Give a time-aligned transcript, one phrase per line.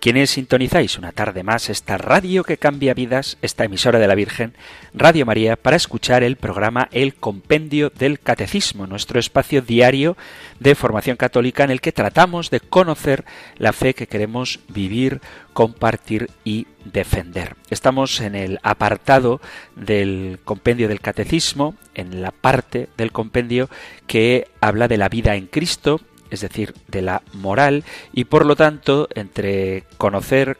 [0.00, 4.54] quienes sintonizáis una tarde más esta radio que cambia vidas, esta emisora de la Virgen,
[4.94, 10.16] Radio María, para escuchar el programa El Compendio del Catecismo, nuestro espacio diario
[10.58, 13.26] de formación católica en el que tratamos de conocer
[13.58, 15.20] la fe que queremos vivir,
[15.52, 17.56] compartir y defender.
[17.68, 19.42] Estamos en el apartado
[19.76, 23.68] del Compendio del Catecismo, en la parte del compendio
[24.06, 28.56] que habla de la vida en Cristo, es decir, de la moral, y por lo
[28.56, 30.58] tanto, entre conocer,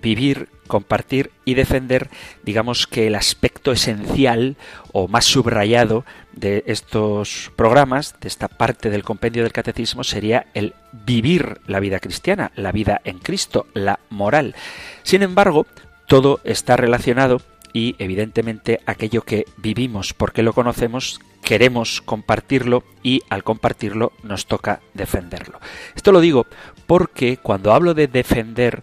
[0.00, 2.10] vivir, compartir y defender,
[2.42, 4.56] digamos que el aspecto esencial
[4.92, 10.74] o más subrayado de estos programas, de esta parte del compendio del catecismo, sería el
[10.92, 14.54] vivir la vida cristiana, la vida en Cristo, la moral.
[15.02, 15.66] Sin embargo,
[16.06, 17.40] todo está relacionado
[17.74, 24.80] y evidentemente aquello que vivimos porque lo conocemos queremos compartirlo y al compartirlo nos toca
[24.94, 25.60] defenderlo.
[25.94, 26.46] Esto lo digo
[26.86, 28.82] porque cuando hablo de defender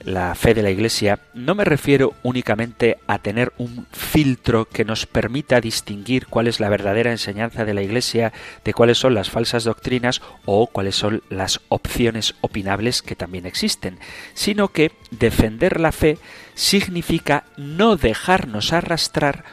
[0.00, 5.06] la fe de la Iglesia, no me refiero únicamente a tener un filtro que nos
[5.06, 8.32] permita distinguir cuál es la verdadera enseñanza de la Iglesia,
[8.64, 13.98] de cuáles son las falsas doctrinas o cuáles son las opciones opinables que también existen,
[14.34, 16.18] sino que defender la fe
[16.54, 19.44] significa no dejarnos arrastrar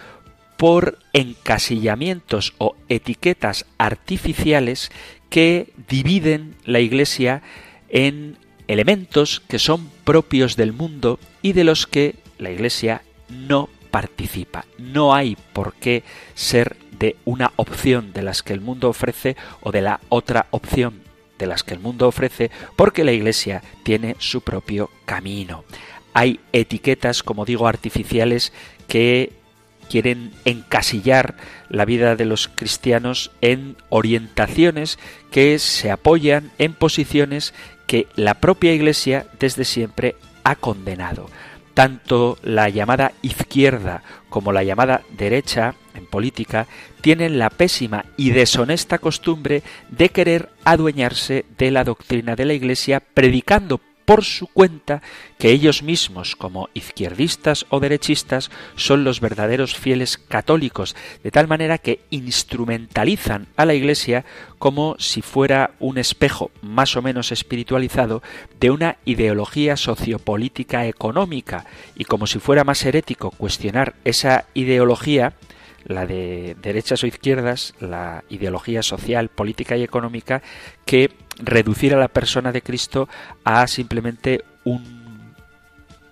[0.57, 4.91] por encasillamientos o etiquetas artificiales
[5.29, 7.41] que dividen la Iglesia
[7.89, 8.37] en
[8.67, 14.65] elementos que son propios del mundo y de los que la Iglesia no participa.
[14.77, 16.03] No hay por qué
[16.33, 21.01] ser de una opción de las que el mundo ofrece o de la otra opción
[21.37, 25.65] de las que el mundo ofrece, porque la Iglesia tiene su propio camino.
[26.13, 28.53] Hay etiquetas, como digo, artificiales
[28.87, 29.33] que
[29.89, 31.35] quieren encasillar
[31.69, 34.97] la vida de los cristianos en orientaciones
[35.31, 37.53] que se apoyan en posiciones
[37.87, 41.29] que la propia Iglesia desde siempre ha condenado.
[41.73, 46.67] Tanto la llamada izquierda como la llamada derecha en política
[47.01, 53.01] tienen la pésima y deshonesta costumbre de querer adueñarse de la doctrina de la Iglesia
[53.01, 55.01] predicando por su cuenta
[55.37, 61.79] que ellos mismos, como izquierdistas o derechistas, son los verdaderos fieles católicos, de tal manera
[61.79, 64.23] que instrumentalizan a la Iglesia
[64.59, 68.21] como si fuera un espejo más o menos espiritualizado
[68.59, 75.33] de una ideología sociopolítica económica, y como si fuera más herético cuestionar esa ideología,
[75.83, 80.41] la de derechas o izquierdas, la ideología social, política y económica,
[80.85, 83.09] que reducir a la persona de Cristo
[83.43, 85.33] a simplemente un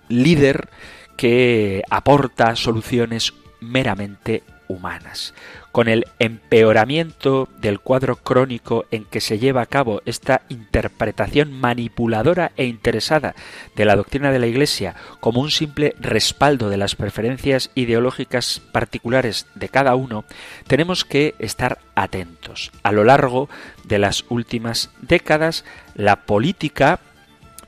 [0.08, 0.68] líder
[1.16, 5.34] que aporta soluciones meramente humanas.
[5.72, 12.52] Con el empeoramiento del cuadro crónico en que se lleva a cabo esta interpretación manipuladora
[12.56, 13.34] e interesada
[13.74, 19.46] de la doctrina de la Iglesia como un simple respaldo de las preferencias ideológicas particulares
[19.54, 20.24] de cada uno,
[20.66, 22.70] tenemos que estar atentos.
[22.82, 23.48] A lo largo
[23.84, 25.64] de las últimas décadas,
[25.94, 27.00] la política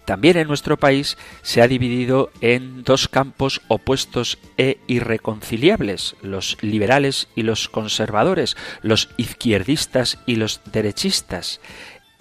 [0.06, 7.28] también en nuestro país se ha dividido en dos campos opuestos e irreconciliables, los liberales
[7.34, 11.60] y los conservadores, los izquierdistas y los derechistas,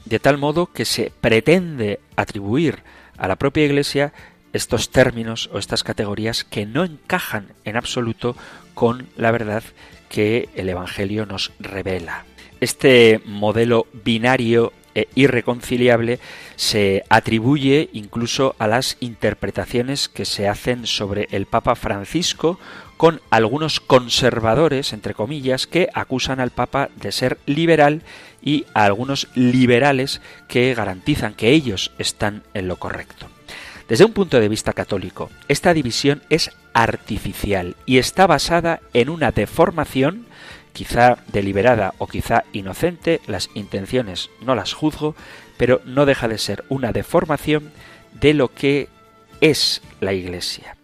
[0.04, 2.83] de tal modo que se pretende atribuir
[3.18, 4.13] a la propia Iglesia
[4.51, 8.36] estos términos o estas categorías que no encajan en absoluto
[8.74, 9.63] con la verdad
[10.10, 12.25] que el Evangelio nos revela.
[12.62, 16.19] Este modelo binario e irreconciliable
[16.56, 22.59] se atribuye incluso a las interpretaciones que se hacen sobre el Papa Francisco
[22.97, 28.01] con algunos conservadores, entre comillas, que acusan al Papa de ser liberal
[28.42, 33.27] y a algunos liberales que garantizan que ellos están en lo correcto.
[33.88, 39.31] Desde un punto de vista católico, esta división es artificial y está basada en una
[39.31, 40.25] deformación
[40.75, 45.16] quizá deliberada o quizá inocente, las intenciones no las juzgo,
[45.57, 47.72] pero no deja de ser una deformación
[48.12, 48.89] de lo que
[49.39, 50.75] es la Iglesia.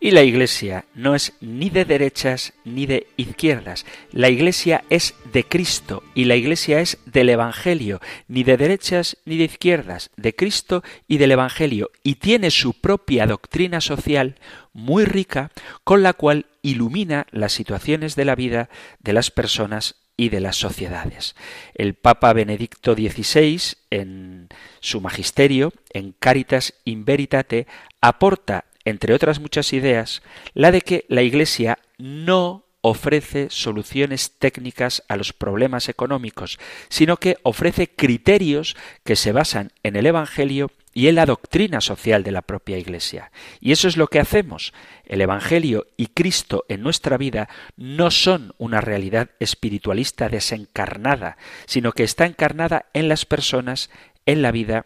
[0.00, 3.84] Y la Iglesia no es ni de derechas ni de izquierdas.
[4.12, 9.38] La Iglesia es de Cristo y la Iglesia es del Evangelio, ni de derechas ni
[9.38, 11.90] de izquierdas, de Cristo y del Evangelio.
[12.04, 14.36] Y tiene su propia doctrina social
[14.72, 15.50] muy rica
[15.82, 18.68] con la cual ilumina las situaciones de la vida
[19.00, 21.34] de las personas y de las sociedades.
[21.74, 23.60] El Papa Benedicto XVI,
[23.90, 24.48] en
[24.80, 27.66] su magisterio, en Caritas in Veritate,
[28.00, 30.22] aporta entre otras muchas ideas,
[30.54, 36.58] la de que la Iglesia no ofrece soluciones técnicas a los problemas económicos,
[36.88, 42.22] sino que ofrece criterios que se basan en el Evangelio y en la doctrina social
[42.22, 43.30] de la propia Iglesia.
[43.60, 44.72] Y eso es lo que hacemos.
[45.04, 51.36] El Evangelio y Cristo en nuestra vida no son una realidad espiritualista desencarnada,
[51.66, 53.90] sino que está encarnada en las personas,
[54.24, 54.84] en la vida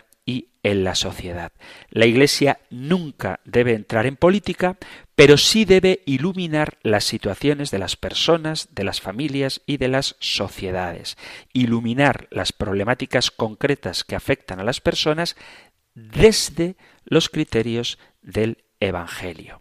[0.63, 1.53] en la sociedad.
[1.91, 4.77] La Iglesia nunca debe entrar en política,
[5.15, 10.17] pero sí debe iluminar las situaciones de las personas, de las familias y de las
[10.21, 11.17] sociedades.
[11.53, 15.37] Iluminar las problemáticas concretas que afectan a las personas
[15.95, 19.61] desde los criterios del Evangelio.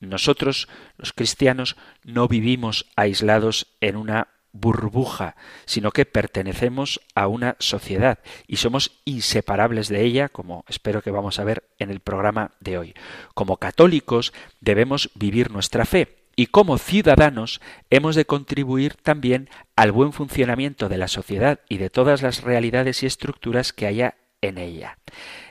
[0.00, 8.18] Nosotros, los cristianos, no vivimos aislados en una burbuja, sino que pertenecemos a una sociedad
[8.46, 12.78] y somos inseparables de ella, como espero que vamos a ver en el programa de
[12.78, 12.94] hoy.
[13.34, 17.60] Como católicos debemos vivir nuestra fe y como ciudadanos
[17.90, 23.02] hemos de contribuir también al buen funcionamiento de la sociedad y de todas las realidades
[23.02, 24.98] y estructuras que haya en ella.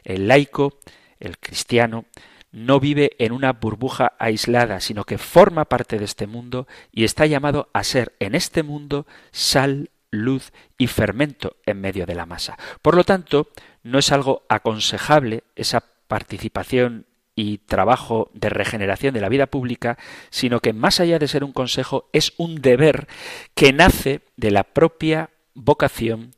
[0.04, 0.80] El laico,
[1.20, 2.06] el cristiano,
[2.52, 7.26] no vive en una burbuja aislada, sino que forma parte de este mundo y está
[7.26, 12.58] llamado a ser en este mundo sal, luz y fermento en medio de la masa.
[12.82, 13.50] Por lo tanto,
[13.84, 17.06] no es algo aconsejable esa participación
[17.36, 19.98] y trabajo de regeneración de la vida pública,
[20.30, 23.08] sino que más allá de ser un consejo, es un deber
[23.54, 26.32] que nace de la propia vocación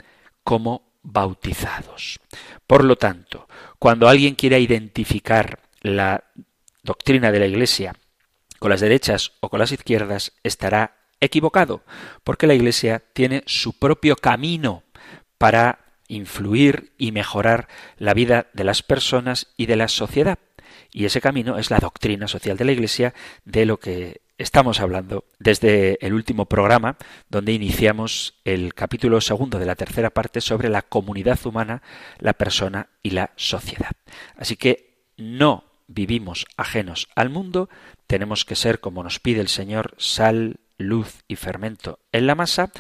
[0.44, 2.20] como bautizados.
[2.68, 3.48] Por lo tanto,
[3.80, 6.24] cuando alguien quiera identificar la
[6.84, 7.96] doctrina de la Iglesia
[8.60, 11.84] con las derechas o con las izquierdas estará equivocado,
[12.24, 14.84] porque la Iglesia tiene su propio camino
[15.38, 17.68] para influir y mejorar
[17.98, 20.38] la vida de las personas y de la sociedad.
[20.92, 23.14] Y ese camino es la doctrina social de la Iglesia,
[23.46, 26.98] de lo que estamos hablando desde el último programa,
[27.30, 31.82] donde iniciamos el capítulo segundo de la tercera parte sobre la comunidad humana,
[32.20, 33.92] la persona y la sociedad.
[34.36, 37.70] Así que no vivimos ajenos al mundo,
[38.08, 42.72] tenemos que ser, como nos pide el Señor, sal, luz y fermento en la masa,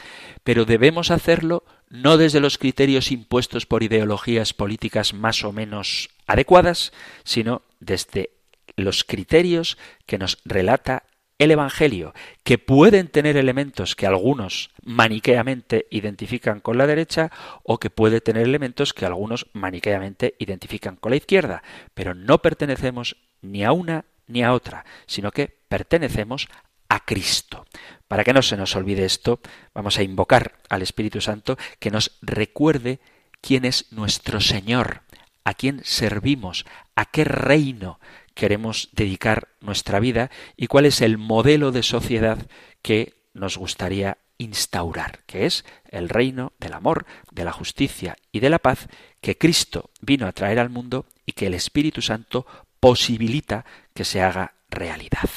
[0.43, 6.93] pero debemos hacerlo no desde los criterios impuestos por ideologías políticas más o menos adecuadas,
[7.23, 8.31] sino desde
[8.75, 11.03] los criterios que nos relata
[11.41, 17.31] el Evangelio, que pueden tener elementos que algunos maniqueamente identifican con la derecha
[17.63, 21.63] o que puede tener elementos que algunos maniqueamente identifican con la izquierda,
[21.95, 26.47] pero no pertenecemos ni a una ni a otra, sino que pertenecemos
[26.89, 27.65] a Cristo.
[28.07, 29.39] Para que no se nos olvide esto,
[29.73, 32.99] vamos a invocar al Espíritu Santo que nos recuerde
[33.41, 35.01] quién es nuestro Señor,
[35.43, 37.99] a quién servimos, a qué reino
[38.33, 42.37] queremos dedicar nuestra vida y cuál es el modelo de sociedad
[42.81, 48.49] que nos gustaría instaurar, que es el reino del amor, de la justicia y de
[48.49, 48.87] la paz
[49.21, 52.45] que Cristo vino a traer al mundo y que el Espíritu Santo
[52.79, 55.29] posibilita que se haga realidad.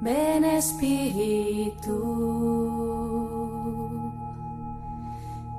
[0.00, 1.96] Ven Espíritu,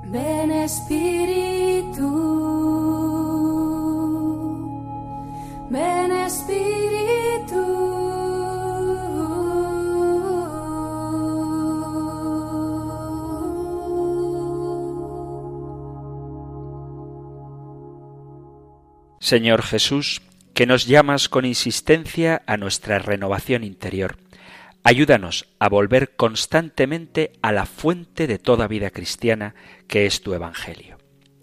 [0.04, 2.45] ven Espíritu.
[19.18, 20.22] Señor Jesús,
[20.54, 24.18] que nos llamas con insistencia a nuestra renovación interior.
[24.84, 29.56] Ayúdanos a volver constantemente a la fuente de toda vida cristiana,
[29.88, 30.96] que es tu Evangelio.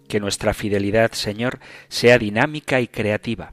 [0.08, 3.52] Que nuestra fidelidad, Señor, sea dinámica y creativa,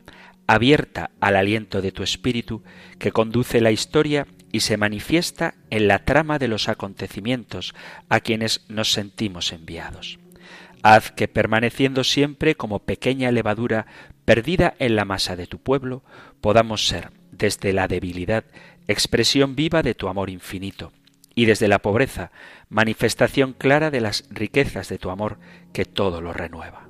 [0.51, 2.65] abierta al aliento de tu espíritu
[2.99, 7.73] que conduce la historia y se manifiesta en la trama de los acontecimientos
[8.09, 10.19] a quienes nos sentimos enviados.
[10.83, 13.87] Haz que permaneciendo siempre como pequeña levadura
[14.25, 16.03] perdida en la masa de tu pueblo,
[16.41, 18.45] podamos ser, desde la debilidad,
[18.89, 20.93] expresión viva de tu amor infinito,
[21.33, 22.33] y desde la pobreza,
[22.69, 25.39] manifestación clara de las riquezas de tu amor
[25.73, 26.89] que todo lo renueva.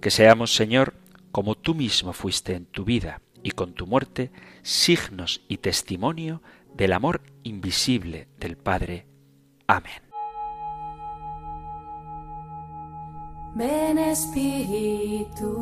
[0.00, 0.94] Que seamos, Señor,
[1.36, 4.30] como tú mismo fuiste en tu vida y con tu muerte,
[4.62, 6.40] signos y testimonio
[6.72, 9.06] del amor invisible del Padre.
[9.66, 10.00] Amén.
[13.54, 15.52] Ven Espíritu,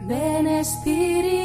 [0.00, 1.39] ven Espíritu,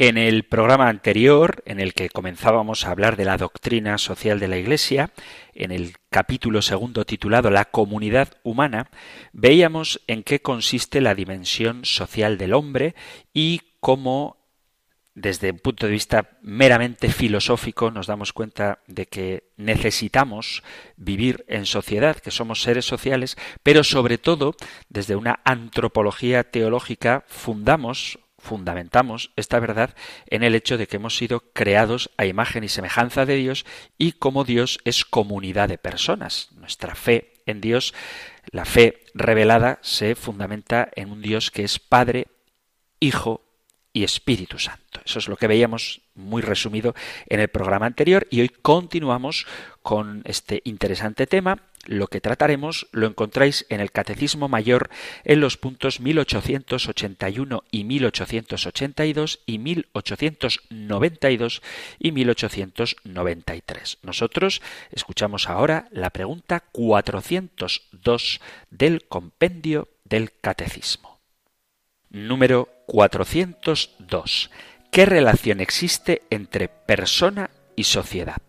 [0.00, 4.46] En el programa anterior, en el que comenzábamos a hablar de la doctrina social de
[4.46, 5.10] la Iglesia,
[5.54, 8.90] en el capítulo segundo titulado La comunidad humana,
[9.32, 12.94] veíamos en qué consiste la dimensión social del hombre
[13.34, 14.36] y cómo
[15.16, 20.62] desde un punto de vista meramente filosófico nos damos cuenta de que necesitamos
[20.96, 24.54] vivir en sociedad, que somos seres sociales, pero sobre todo
[24.88, 29.94] desde una antropología teológica fundamos fundamentamos esta verdad
[30.26, 33.66] en el hecho de que hemos sido creados a imagen y semejanza de Dios
[33.98, 36.48] y como Dios es comunidad de personas.
[36.52, 37.92] Nuestra fe en Dios,
[38.50, 42.28] la fe revelada, se fundamenta en un Dios que es Padre,
[43.00, 43.42] Hijo
[43.92, 45.02] y Espíritu Santo.
[45.04, 46.94] Eso es lo que veíamos muy resumido
[47.26, 49.46] en el programa anterior y hoy continuamos
[49.82, 54.90] con este interesante tema lo que trataremos lo encontráis en el Catecismo Mayor
[55.24, 61.62] en los puntos 1881 y 1882 y 1892
[61.98, 63.98] y 1893.
[64.02, 64.60] Nosotros
[64.92, 68.40] escuchamos ahora la pregunta 402
[68.70, 71.18] del compendio del Catecismo.
[72.10, 74.50] Número 402.
[74.90, 78.42] ¿Qué relación existe entre persona y sociedad?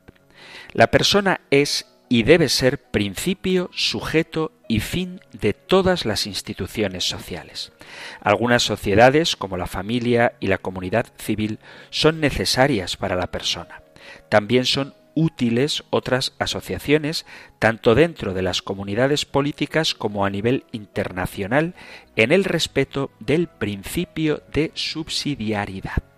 [0.73, 7.71] La persona es y debe ser principio, sujeto y fin de todas las instituciones sociales.
[8.19, 11.59] Algunas sociedades, como la familia y la comunidad civil,
[11.91, 13.83] son necesarias para la persona.
[14.27, 17.25] También son útiles otras asociaciones,
[17.59, 21.75] tanto dentro de las comunidades políticas como a nivel internacional,
[22.15, 26.08] en el respeto del principio de subsidiariedad.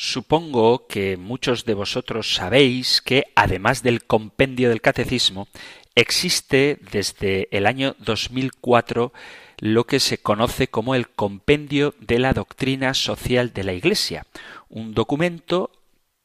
[0.00, 5.48] Supongo que muchos de vosotros sabéis que, además del compendio del catecismo,
[5.96, 9.12] existe desde el año 2004
[9.58, 14.24] lo que se conoce como el compendio de la doctrina social de la Iglesia,
[14.68, 15.72] un documento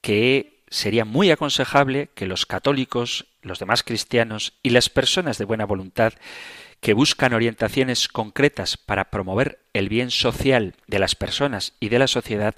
[0.02, 5.66] que sería muy aconsejable que los católicos, los demás cristianos y las personas de buena
[5.66, 6.14] voluntad
[6.80, 12.08] que buscan orientaciones concretas para promover el bien social de las personas y de la
[12.08, 12.54] sociedad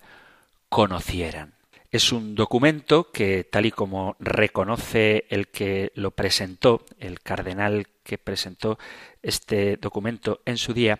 [0.69, 1.55] conocieran.
[1.91, 8.17] Es un documento que, tal y como reconoce el que lo presentó, el cardenal que
[8.17, 8.77] presentó
[9.21, 10.99] este documento en su día,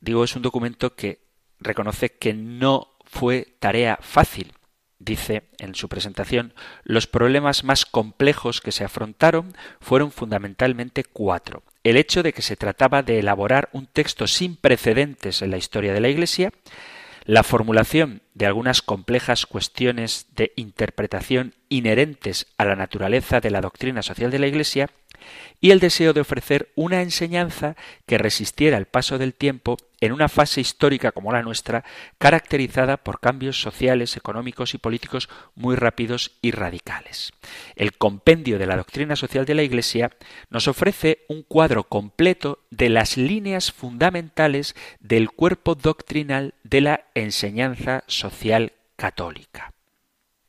[0.00, 1.20] digo, es un documento que
[1.60, 4.52] reconoce que no fue tarea fácil.
[4.98, 11.62] Dice en su presentación, los problemas más complejos que se afrontaron fueron fundamentalmente cuatro.
[11.84, 15.92] El hecho de que se trataba de elaborar un texto sin precedentes en la historia
[15.92, 16.50] de la Iglesia,
[17.26, 24.02] la formulación de algunas complejas cuestiones de interpretación inherentes a la naturaleza de la doctrina
[24.02, 24.90] social de la Iglesia
[25.60, 30.28] y el deseo de ofrecer una enseñanza que resistiera el paso del tiempo en una
[30.28, 31.84] fase histórica como la nuestra,
[32.18, 37.32] caracterizada por cambios sociales, económicos y políticos muy rápidos y radicales.
[37.76, 40.10] El compendio de la doctrina social de la Iglesia
[40.50, 48.04] nos ofrece un cuadro completo de las líneas fundamentales del cuerpo doctrinal de la enseñanza
[48.06, 49.75] social católica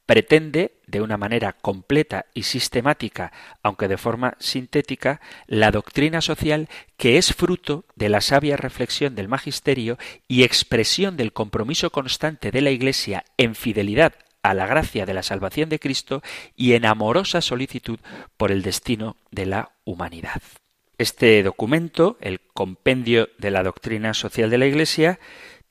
[0.08, 7.18] pretende, de una manera completa y sistemática, aunque de forma sintética, la doctrina social que
[7.18, 12.72] es fruto de la sabia reflexión del magisterio y expresión del compromiso constante de la
[12.72, 16.24] Iglesia en fidelidad a la gracia de la salvación de Cristo
[16.56, 18.00] y en amorosa solicitud
[18.38, 20.42] por el destino de la humanidad.
[20.98, 25.20] Este documento, el Compendio de la Doctrina Social de la Iglesia,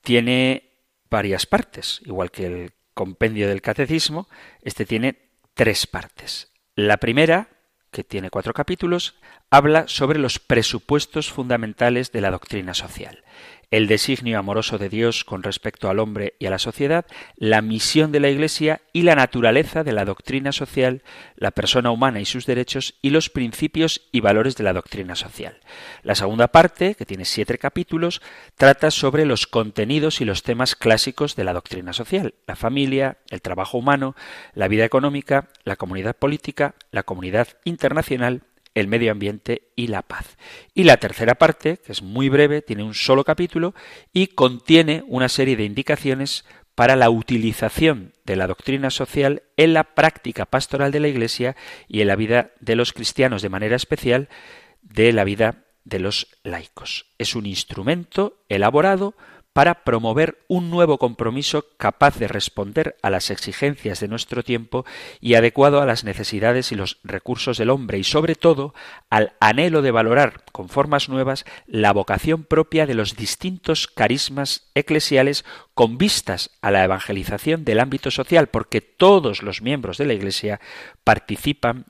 [0.03, 0.75] tiene
[1.09, 4.27] varias partes, igual que el compendio del catecismo,
[4.63, 6.51] este tiene tres partes.
[6.75, 7.51] La primera,
[7.91, 9.17] que tiene cuatro capítulos,
[9.51, 13.23] habla sobre los presupuestos fundamentales de la doctrina social
[13.71, 17.07] el designio amoroso de Dios con respecto al hombre y a la sociedad,
[17.37, 21.03] la misión de la Iglesia y la naturaleza de la doctrina social,
[21.37, 25.59] la persona humana y sus derechos y los principios y valores de la doctrina social.
[26.03, 28.23] La segunda parte, que tiene siete capítulos,
[28.57, 33.43] trata sobre los contenidos y los temas clásicos de la doctrina social, la familia, el
[33.43, 34.15] trabajo humano,
[34.55, 38.43] la vida económica, la comunidad política, la comunidad internacional
[38.77, 40.37] el medio ambiente y la paz.
[40.75, 43.75] Y la tercera parte, que es muy breve, tiene un solo capítulo
[44.13, 49.95] y contiene una serie de indicaciones para la utilización de la doctrina social en la
[49.95, 51.57] práctica pastoral de la Iglesia
[51.89, 54.29] y en la vida de los cristianos, de manera especial
[54.83, 57.07] de la vida de los laicos.
[57.17, 59.15] Es un instrumento elaborado
[59.57, 64.85] para promover un nuevo compromiso capaz de responder a las exigencias de nuestro tiempo
[65.19, 68.75] y adecuado a las necesidades y los recursos del hombre y sobre todo
[69.09, 75.47] al anhelo de valorar con formas nuevas la vocación propia de los distintos carismas eclesiales
[75.73, 80.61] con vistas a la evangelización del ámbito social porque todos los miembros de la Iglesia
[81.03, 81.87] participan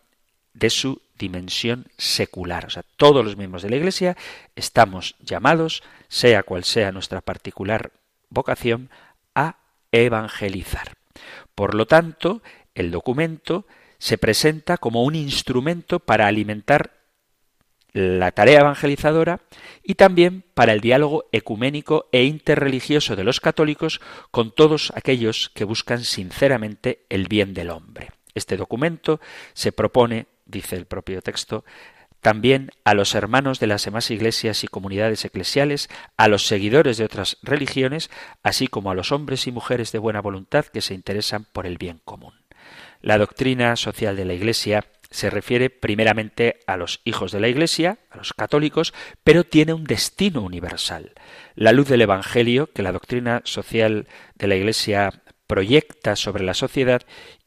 [0.54, 2.66] de su dimensión secular.
[2.66, 4.16] O sea, todos los miembros de la Iglesia
[4.54, 7.92] estamos llamados, sea cual sea nuestra particular
[8.28, 8.90] vocación,
[9.34, 9.58] a
[9.92, 10.92] evangelizar.
[11.54, 12.42] Por lo tanto,
[12.74, 13.66] el documento
[13.98, 16.92] se presenta como un instrumento para alimentar
[17.92, 19.40] la tarea evangelizadora
[19.82, 25.64] y también para el diálogo ecuménico e interreligioso de los católicos con todos aquellos que
[25.64, 28.10] buscan sinceramente el bien del hombre.
[28.34, 29.18] Este documento
[29.54, 31.64] se propone dice el propio texto,
[32.20, 37.04] también a los hermanos de las demás iglesias y comunidades eclesiales, a los seguidores de
[37.04, 38.10] otras religiones,
[38.42, 41.78] así como a los hombres y mujeres de buena voluntad que se interesan por el
[41.78, 42.34] bien común.
[43.00, 47.98] La doctrina social de la Iglesia se refiere primeramente a los hijos de la Iglesia,
[48.10, 51.12] a los católicos, pero tiene un destino universal.
[51.54, 57.02] La luz del Evangelio que la doctrina social de la Iglesia proyecta sobre la sociedad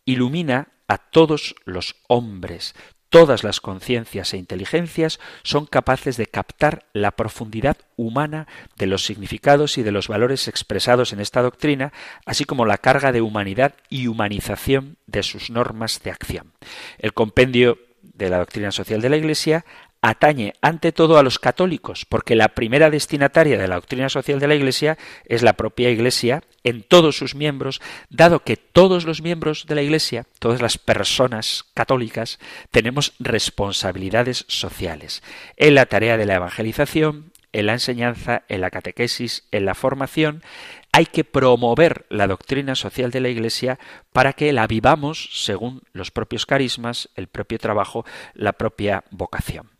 [0.05, 2.75] ilumina a todos los hombres.
[3.09, 9.77] Todas las conciencias e inteligencias son capaces de captar la profundidad humana de los significados
[9.77, 11.91] y de los valores expresados en esta doctrina,
[12.25, 16.53] así como la carga de humanidad y humanización de sus normas de acción.
[16.99, 19.65] El compendio de la doctrina social de la Iglesia
[20.01, 24.47] atañe ante todo a los católicos, porque la primera destinataria de la doctrina social de
[24.47, 29.65] la Iglesia es la propia Iglesia en todos sus miembros, dado que todos los miembros
[29.67, 32.39] de la Iglesia, todas las personas católicas,
[32.71, 35.23] tenemos responsabilidades sociales
[35.57, 40.43] en la tarea de la evangelización, en la enseñanza, en la catequesis, en la formación,
[40.91, 43.79] hay que promover la doctrina social de la Iglesia
[44.13, 49.78] para que la vivamos según los propios carismas, el propio trabajo, la propia vocación.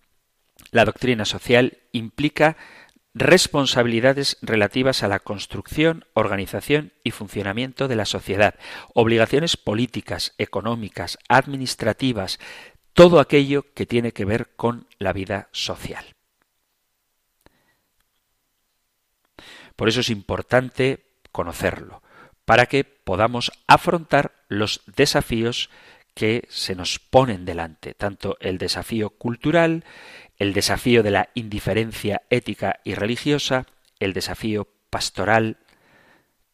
[0.72, 2.58] La doctrina social implica
[3.14, 8.56] responsabilidades relativas a la construcción, organización y funcionamiento de la sociedad,
[8.94, 12.40] obligaciones políticas, económicas, administrativas,
[12.94, 16.06] todo aquello que tiene que ver con la vida social.
[19.76, 22.04] Por eso es importante conocerlo,
[22.46, 25.70] para que podamos afrontar los desafíos
[26.14, 29.86] que se nos ponen delante, tanto el desafío cultural,
[30.40, 33.68] el desafío de la indiferencia ética y religiosa,
[34.00, 35.58] el desafío pastoral.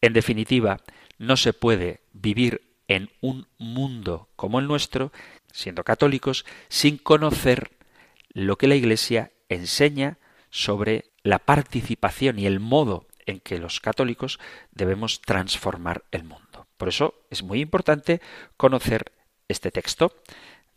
[0.00, 0.80] En definitiva,
[1.18, 5.12] no se puede vivir en un mundo como el nuestro,
[5.52, 7.70] siendo católicos, sin conocer
[8.32, 10.18] lo que la Iglesia enseña
[10.50, 14.38] sobre la participación y el modo en que los católicos
[14.72, 16.66] debemos transformar el mundo.
[16.76, 18.20] Por eso es muy importante
[18.56, 19.12] conocer
[19.48, 20.12] este texto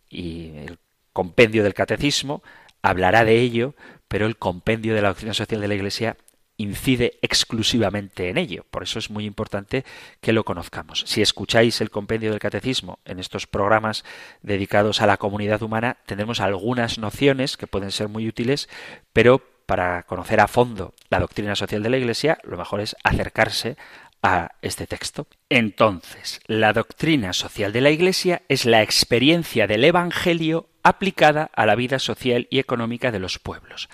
[0.10, 0.80] y el
[1.14, 2.42] compendio del catecismo
[2.82, 3.76] hablará de ello,
[4.08, 6.18] pero el compendio de la doctrina social de la Iglesia
[6.60, 8.66] incide exclusivamente en ello.
[8.70, 9.86] Por eso es muy importante
[10.20, 11.06] que lo conozcamos.
[11.08, 14.04] Si escucháis el compendio del catecismo en estos programas
[14.42, 18.68] dedicados a la comunidad humana, tendremos algunas nociones que pueden ser muy útiles,
[19.14, 23.78] pero para conocer a fondo la doctrina social de la Iglesia, lo mejor es acercarse
[24.22, 25.28] a este texto.
[25.48, 31.76] Entonces, la doctrina social de la Iglesia es la experiencia del Evangelio aplicada a la
[31.76, 33.90] vida social y económica de los pueblos.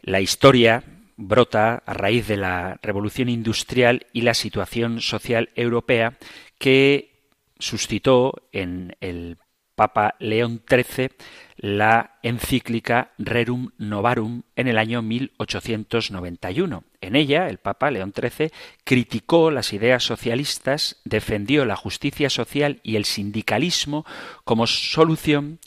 [0.00, 0.84] La historia
[1.16, 6.16] brota a raíz de la revolución industrial y la situación social europea
[6.58, 7.18] que
[7.58, 9.38] suscitó en el
[9.74, 11.10] Papa León XIII
[11.56, 16.84] la encíclica Rerum Novarum en el año 1891.
[17.00, 18.50] En ella, el Papa León XIII
[18.82, 24.04] criticó las ideas socialistas, defendió la justicia social y el sindicalismo
[24.42, 25.60] como solución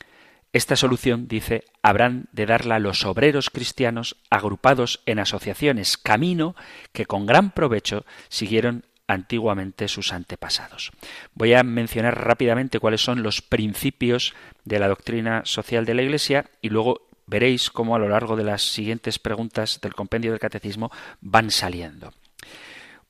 [0.53, 6.55] esta solución, dice, habrán de darla los obreros cristianos agrupados en asociaciones, camino
[6.91, 10.91] que con gran provecho siguieron antiguamente sus antepasados.
[11.33, 14.33] Voy a mencionar rápidamente cuáles son los principios
[14.65, 18.43] de la doctrina social de la Iglesia y luego veréis cómo a lo largo de
[18.43, 22.13] las siguientes preguntas del compendio del catecismo van saliendo.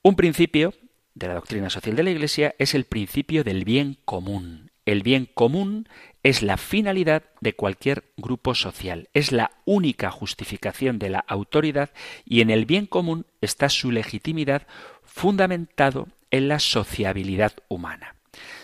[0.02, 0.74] Un principio
[1.14, 5.28] de la doctrina social de la Iglesia es el principio del bien común El bien
[5.32, 5.88] común
[6.22, 11.90] es la finalidad de cualquier grupo social, es la única justificación de la autoridad
[12.24, 14.66] y en el bien común está su legitimidad
[15.02, 18.16] fundamentado en la sociabilidad humana.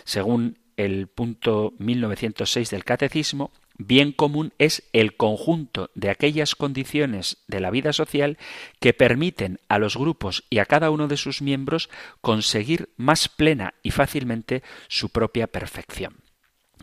[0.03, 7.59] Según el punto 1906 del Catecismo, bien común es el conjunto de aquellas condiciones de
[7.59, 8.37] la vida social
[8.79, 11.89] que permiten a los grupos y a cada uno de sus miembros
[12.21, 16.17] conseguir más plena y fácilmente su propia perfección.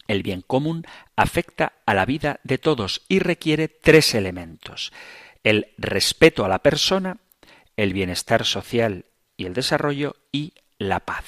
[0.09, 4.93] El bien común afecta a la vida de todos y requiere tres elementos
[5.47, 7.19] el respeto a la persona,
[7.77, 9.05] el bienestar social
[9.37, 11.25] y el desarrollo y la paz.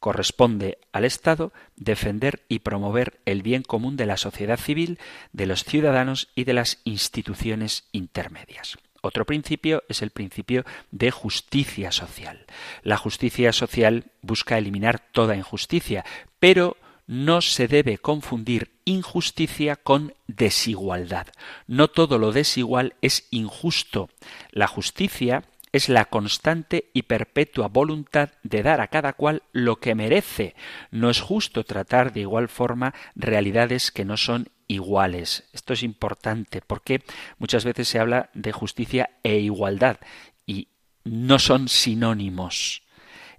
[0.00, 4.98] Corresponde al Estado defender y promover el bien común de la sociedad civil,
[5.32, 8.78] de los ciudadanos y de las instituciones intermedias.
[9.00, 12.46] Otro principio es el principio de justicia social.
[12.82, 16.04] La justicia social busca eliminar toda injusticia,
[16.40, 21.28] pero no se debe confundir injusticia con desigualdad.
[21.66, 24.10] No todo lo desigual es injusto.
[24.50, 29.94] La justicia es la constante y perpetua voluntad de dar a cada cual lo que
[29.94, 30.54] merece.
[30.90, 35.48] No es justo tratar de igual forma realidades que no son iguales.
[35.52, 37.02] Esto es importante porque
[37.38, 39.98] muchas veces se habla de justicia e igualdad
[40.46, 40.68] y
[41.04, 42.82] no son sinónimos.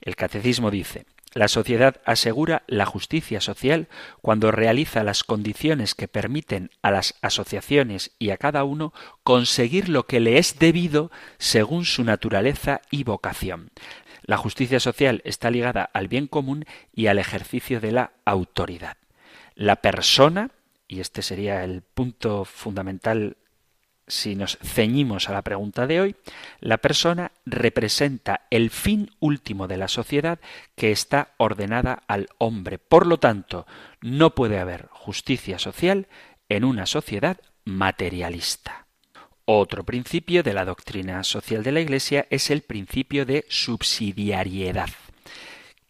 [0.02, 3.88] El catecismo dice la sociedad asegura la justicia social
[4.22, 10.06] cuando realiza las condiciones que permiten a las asociaciones y a cada uno conseguir lo
[10.08, 13.72] que le es debido según su naturaleza y vocación.
[14.24, 18.98] La justicia social está ligada al bien común y al ejercicio de la autoridad.
[19.56, 20.52] La persona,
[20.88, 23.38] y este sería el punto fundamental
[24.10, 26.16] si nos ceñimos a la pregunta de hoy,
[26.60, 30.40] la persona representa el fin último de la sociedad
[30.76, 32.80] que está ordenada al hombre.
[32.80, 33.66] Por lo tanto,
[34.02, 36.08] no puede haber justicia social
[36.50, 38.88] en una sociedad materialista.
[39.46, 44.90] Otro principio de la doctrina social de la Iglesia es el principio de subsidiariedad,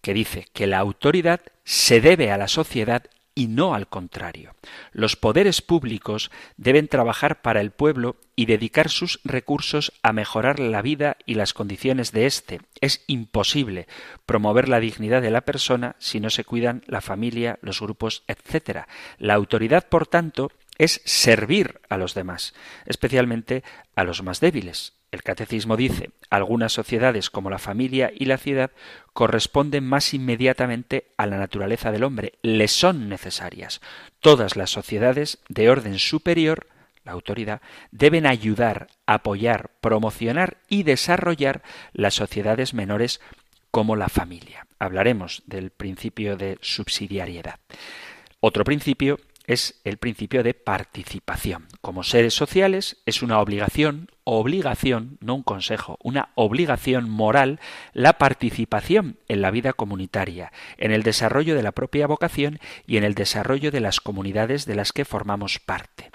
[0.02, 3.04] que dice que la autoridad se debe a la sociedad
[3.40, 4.54] y no al contrario.
[4.92, 10.82] Los poderes públicos deben trabajar para el pueblo y dedicar sus recursos a mejorar la
[10.82, 12.60] vida y las condiciones de éste.
[12.82, 13.88] Es imposible
[14.26, 18.80] promover la dignidad de la persona si no se cuidan la familia, los grupos, etc.
[19.20, 22.54] La autoridad, por tanto, es servir a los demás,
[22.86, 23.64] especialmente
[23.96, 24.99] a los más débiles.
[25.12, 28.72] El catecismo dice, algunas sociedades como la familia y la ciudad
[29.14, 33.82] corresponden más inmediatamente a la naturaleza del hombre, le son necesarias.
[34.20, 36.68] Todas las sociedades de orden superior,
[37.04, 43.20] la autoridad, deben ayudar, apoyar, promocionar y desarrollar las sociedades menores
[43.72, 44.68] como la familia.
[44.78, 47.60] Hablaremos del principio de subsidiariedad.
[48.42, 51.68] Otro principio es el principio de participación.
[51.82, 57.60] Como seres sociales es una obligación, obligación, no un consejo, una obligación moral
[57.94, 63.04] la participación en la vida comunitaria, en el desarrollo de la propia vocación y en
[63.04, 66.12] el desarrollo de las comunidades de las que formamos parte.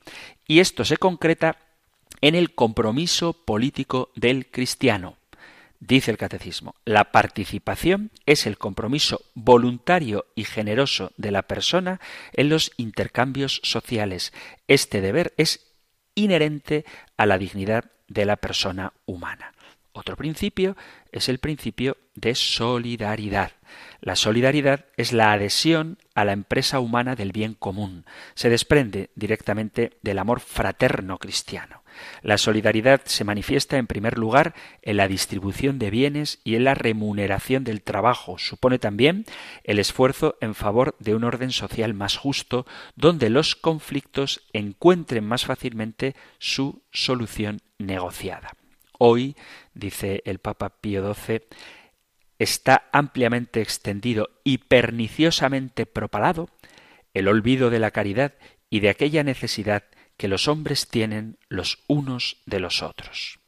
[0.46, 1.56] Y esto se concreta
[2.20, 5.16] en el compromiso político del cristiano.
[5.86, 12.00] Dice el catecismo, la participación es el compromiso voluntario y generoso de la persona
[12.32, 14.32] en los intercambios sociales.
[14.66, 15.66] Este deber es
[16.14, 16.86] inherente
[17.18, 19.52] a la dignidad de la persona humana.
[19.92, 20.74] Otro principio
[21.12, 23.52] es el principio de solidaridad.
[24.04, 28.04] La solidaridad es la adhesión a la empresa humana del bien común.
[28.34, 31.84] Se desprende directamente del amor fraterno cristiano.
[32.20, 36.74] La solidaridad se manifiesta en primer lugar en la distribución de bienes y en la
[36.74, 38.36] remuneración del trabajo.
[38.36, 39.24] Supone también
[39.62, 45.46] el esfuerzo en favor de un orden social más justo, donde los conflictos encuentren más
[45.46, 48.52] fácilmente su solución negociada.
[48.98, 49.34] Hoy,
[49.72, 51.40] dice el Papa Pío XII,
[52.44, 56.48] está ampliamente extendido y perniciosamente propalado
[57.12, 58.34] el olvido de la caridad
[58.70, 59.84] y de aquella necesidad
[60.16, 63.40] que los hombres tienen los unos de los otros.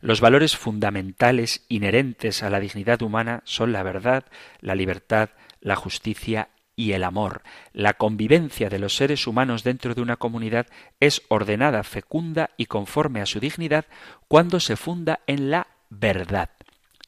[0.00, 4.24] Los valores fundamentales inherentes a la dignidad humana son la verdad,
[4.60, 7.42] la libertad, la justicia y el amor.
[7.72, 10.66] La convivencia de los seres humanos dentro de una comunidad
[11.00, 13.86] es ordenada, fecunda y conforme a su dignidad
[14.28, 16.50] cuando se funda en la verdad.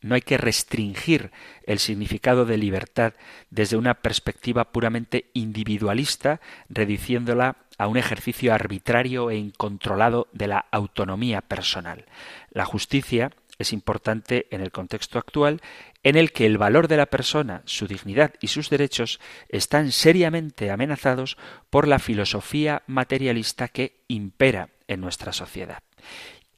[0.05, 1.31] No hay que restringir
[1.67, 3.15] el significado de libertad
[3.49, 11.41] desde una perspectiva puramente individualista, reduciéndola a un ejercicio arbitrario e incontrolado de la autonomía
[11.41, 12.05] personal.
[12.51, 15.63] La justicia es importante en el contexto actual
[16.03, 20.71] en el que el valor de la persona, su dignidad y sus derechos están seriamente
[20.71, 21.39] amenazados
[21.71, 25.83] por la filosofía materialista que impera en nuestra sociedad.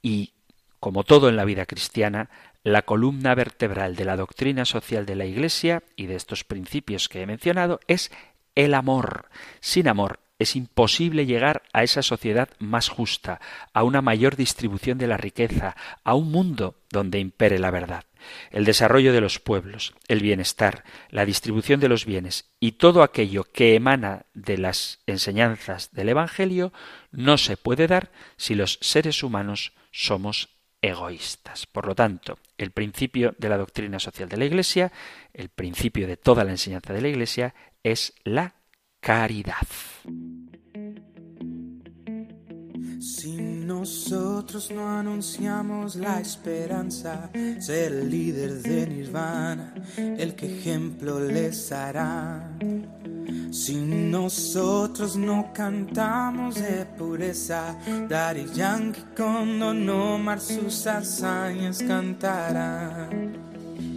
[0.03, 0.33] Y,
[0.81, 2.29] como todo en la vida cristiana,
[2.67, 7.23] la columna vertebral de la doctrina social de la Iglesia y de estos principios que
[7.23, 8.11] he mencionado es
[8.57, 9.29] el amor.
[9.61, 13.41] Sin amor es imposible llegar a esa sociedad más justa,
[13.73, 18.03] a una mayor distribución de la riqueza, a un mundo donde impere la verdad.
[18.51, 23.45] El desarrollo de los pueblos, el bienestar, la distribución de los bienes y todo aquello
[23.45, 26.73] que emana de las enseñanzas del Evangelio
[27.13, 31.67] no se puede dar si los seres humanos somos egoístas.
[31.67, 34.93] Por lo tanto, el principio de la doctrina social de la Iglesia,
[35.33, 38.55] el principio de toda la enseñanza de la Iglesia, es la
[39.01, 39.67] caridad.
[43.01, 52.57] Si nosotros no anunciamos la esperanza, ser líder de Nirvana, el que ejemplo les hará.
[53.51, 57.77] Si nosotros no cantamos de pureza,
[58.09, 63.37] Daddy Yankee con Don Omar sus hazañas cantarán.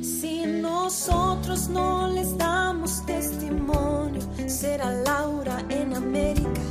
[0.02, 6.62] Si nosotros no les damos testimonio, será Laura en América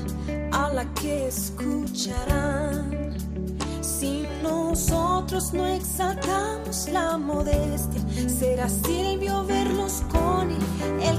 [0.52, 3.16] a la que escucharán.
[3.80, 10.56] Si nosotros no exaltamos la modestia, será Silvio Berlusconi
[11.02, 11.17] el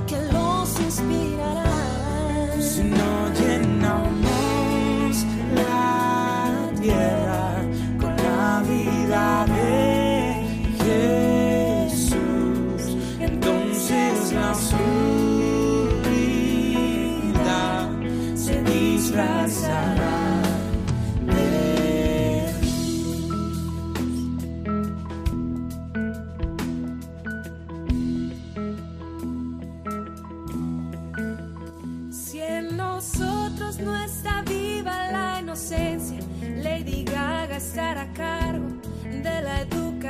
[0.90, 2.62] que los inspirará.
[2.62, 4.29] Si no llenamos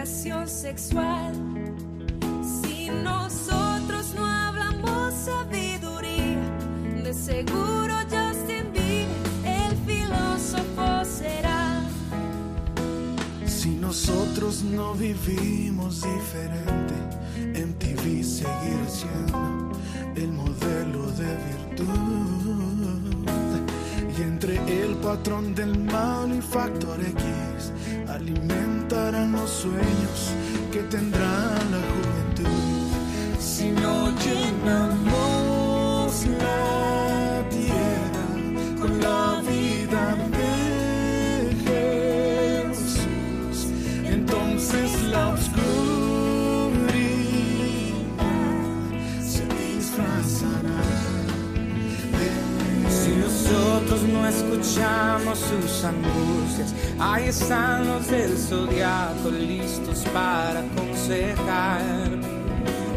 [0.06, 1.34] sexual.
[2.42, 6.40] Si nosotros no hablamos sabiduría,
[7.04, 9.08] de seguro Justin Bieber,
[9.44, 11.82] el filósofo será.
[13.46, 16.96] Si nosotros no vivimos diferente,
[17.60, 19.72] MTV seguirá siendo
[20.16, 21.86] el modelo de virtud.
[24.18, 27.49] Y entre el patrón del mal y factor X,
[28.20, 30.34] alimentarán los sueños
[30.72, 31.89] que tendrá la
[54.70, 61.82] escuchamos sus angustias, ahí están los del zodiaco listos para aconsejar.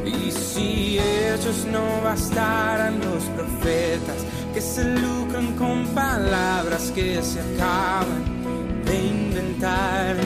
[0.05, 4.19] Y si ellos no bastaran los profetas
[4.53, 8.23] que se lucran con palabras que se acaban
[8.85, 10.17] de inventar.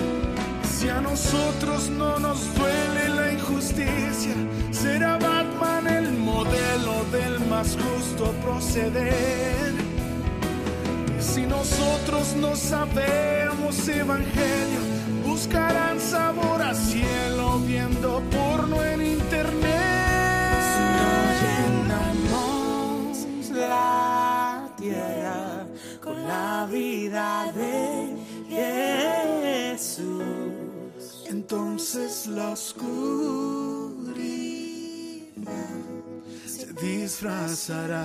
[0.65, 4.35] Si a nosotros no nos duele la injusticia,
[4.73, 9.86] será Batman el modelo del más justo proceder.
[11.49, 14.81] Nosotros no sabemos evangelio,
[15.25, 20.57] buscarán sabor a cielo viendo porno en internet.
[20.73, 21.11] Si no
[21.43, 25.67] llenamos la tierra
[26.03, 28.17] con la vida de
[29.77, 30.25] Jesús,
[31.29, 32.97] entonces la oscuridad
[36.47, 38.05] se disfrazará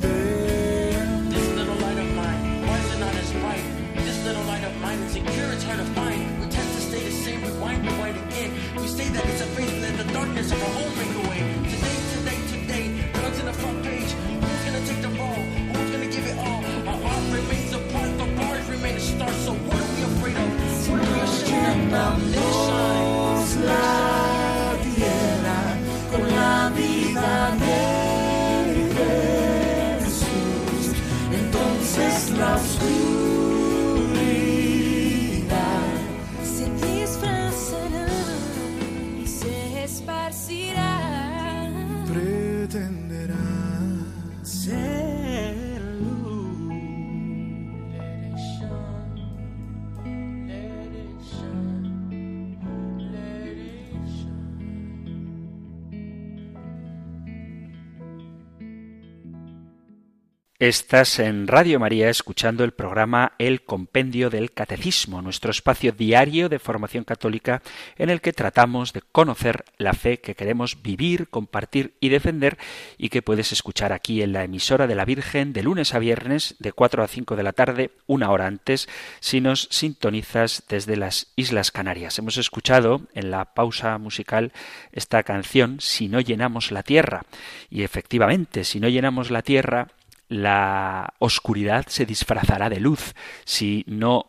[0.00, 0.69] de
[4.90, 6.40] little light of is secure, it's hard to find.
[6.40, 8.50] We tend to stay the same, rewind, rewind again.
[8.76, 11.40] We say that it's a phase, but the darkness of our own break away.
[11.74, 14.10] Today, today, today, drugs in the front page.
[14.10, 15.44] Who's gonna take the role?
[15.72, 16.62] Who's gonna give it all?
[16.88, 19.32] Our art remains apart, the bars remain a star.
[19.46, 19.79] So what
[60.60, 66.58] Estás en Radio María escuchando el programa El Compendio del Catecismo, nuestro espacio diario de
[66.58, 67.62] formación católica
[67.96, 72.58] en el que tratamos de conocer la fe que queremos vivir, compartir y defender
[72.98, 76.56] y que puedes escuchar aquí en la emisora de la Virgen de lunes a viernes
[76.58, 78.86] de 4 a 5 de la tarde, una hora antes,
[79.20, 82.18] si nos sintonizas desde las Islas Canarias.
[82.18, 84.52] Hemos escuchado en la pausa musical
[84.92, 87.22] esta canción Si no llenamos la tierra
[87.70, 89.88] y efectivamente, si no llenamos la tierra,
[90.30, 93.14] la oscuridad se disfrazará de luz
[93.44, 94.26] si no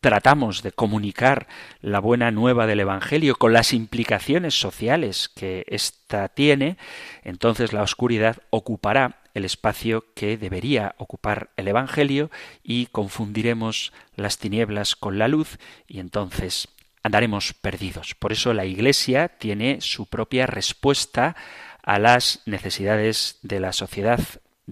[0.00, 1.46] tratamos de comunicar
[1.80, 6.76] la buena nueva del Evangelio con las implicaciones sociales que ésta tiene,
[7.22, 12.30] entonces la oscuridad ocupará el espacio que debería ocupar el Evangelio
[12.64, 16.68] y confundiremos las tinieblas con la luz y entonces
[17.02, 18.14] andaremos perdidos.
[18.14, 21.36] Por eso la Iglesia tiene su propia respuesta
[21.82, 24.20] a las necesidades de la sociedad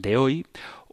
[0.01, 0.47] de hoy,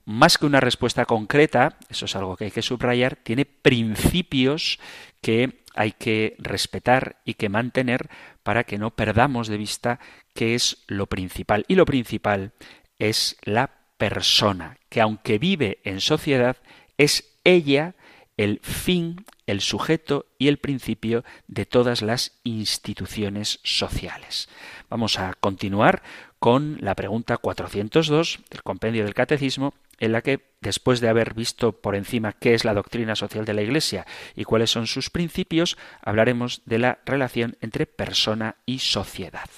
[0.06, 4.80] más que una respuesta concreta, eso es algo que hay que subrayar, tiene principios
[5.22, 8.10] que hay que respetar y que mantener
[8.44, 10.00] para que no perdamos de vista
[10.34, 11.66] qué es lo principal.
[11.68, 12.54] Y lo principal
[13.00, 16.58] es la persona, que aunque vive en sociedad,
[16.98, 17.96] es ella
[18.38, 24.50] el fin, el sujeto y el principio de todas las instituciones sociales.
[24.90, 26.04] Vamos a continuar
[26.38, 31.72] con la pregunta 402 del compendio del Catecismo, en la que, después de haber visto
[31.72, 34.06] por encima qué es la doctrina social de la Iglesia
[34.36, 39.50] y cuáles son sus principios, hablaremos de la relación entre persona y sociedad.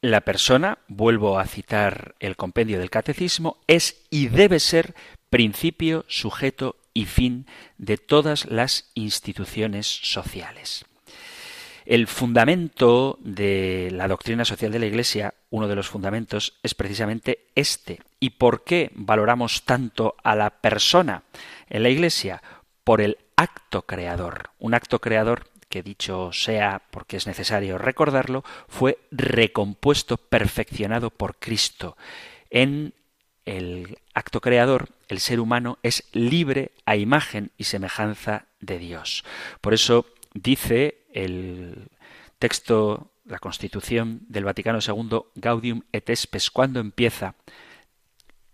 [0.00, 4.96] La persona, vuelvo a citar el compendio del Catecismo, es y debe ser
[5.30, 7.46] principio, sujeto y fin
[7.78, 10.84] de todas las instituciones sociales.
[11.84, 17.46] El fundamento de la doctrina social de la Iglesia, uno de los fundamentos, es precisamente
[17.56, 18.00] este.
[18.20, 21.24] ¿Y por qué valoramos tanto a la persona
[21.68, 22.42] en la Iglesia?
[22.84, 24.50] Por el acto creador.
[24.60, 31.96] Un acto creador que dicho sea porque es necesario recordarlo, fue recompuesto, perfeccionado por Cristo.
[32.50, 32.92] En
[33.44, 39.24] el acto creador, el ser humano es libre a imagen y semejanza de Dios.
[39.60, 41.88] Por eso dice el
[42.38, 47.34] texto, la Constitución del Vaticano II, Gaudium et Spes, cuando empieza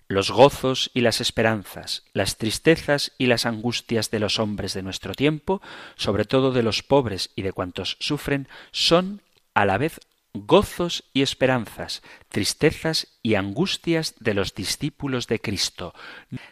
[0.09, 5.15] los gozos y las esperanzas, las tristezas y las angustias de los hombres de nuestro
[5.15, 5.61] tiempo,
[5.97, 9.21] sobre todo de los pobres y de cuantos sufren, son
[9.53, 10.01] a la vez
[10.47, 15.95] gozos y esperanzas, tristezas y angustias de los discípulos de Cristo.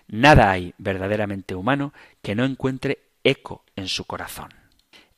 [0.09, 4.51] Nada hay verdaderamente humano que no encuentre eco en su corazón.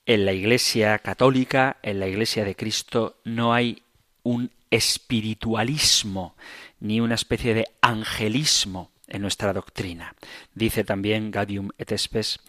[0.07, 3.83] En la Iglesia católica, en la Iglesia de Cristo, no hay
[4.23, 6.37] un espiritualismo
[6.81, 10.15] ni una especie de angelismo en nuestra doctrina.
[10.55, 12.41] Dice también Gaudium et Spes,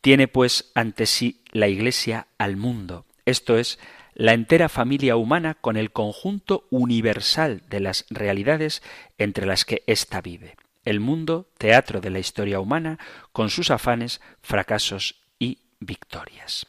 [0.00, 3.78] tiene pues ante sí la Iglesia al mundo, esto es,
[4.18, 8.82] la entera familia humana con el conjunto universal de las realidades
[9.16, 10.56] entre las que ésta vive.
[10.84, 12.98] El mundo, teatro de la historia humana,
[13.32, 16.66] con sus afanes, fracasos y victorias.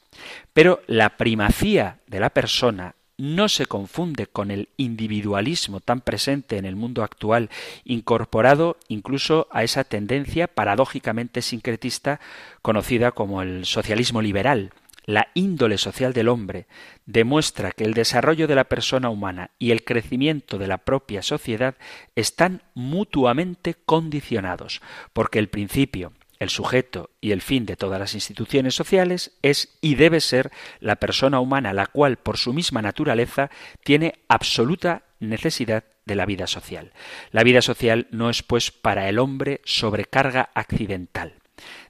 [0.53, 6.65] Pero la primacía de la persona no se confunde con el individualismo tan presente en
[6.65, 7.49] el mundo actual,
[7.83, 12.19] incorporado incluso a esa tendencia paradójicamente sincretista
[12.61, 14.71] conocida como el socialismo liberal,
[15.05, 16.67] la índole social del hombre
[17.05, 21.75] demuestra que el desarrollo de la persona humana y el crecimiento de la propia sociedad
[22.15, 24.81] están mutuamente condicionados,
[25.13, 29.95] porque el principio, el sujeto y el fin de todas las instituciones sociales es y
[29.95, 33.49] debe ser la persona humana, la cual, por su misma naturaleza,
[33.83, 36.93] tiene absoluta necesidad de la vida social.
[37.31, 41.35] La vida social no es, pues, para el hombre sobrecarga accidental.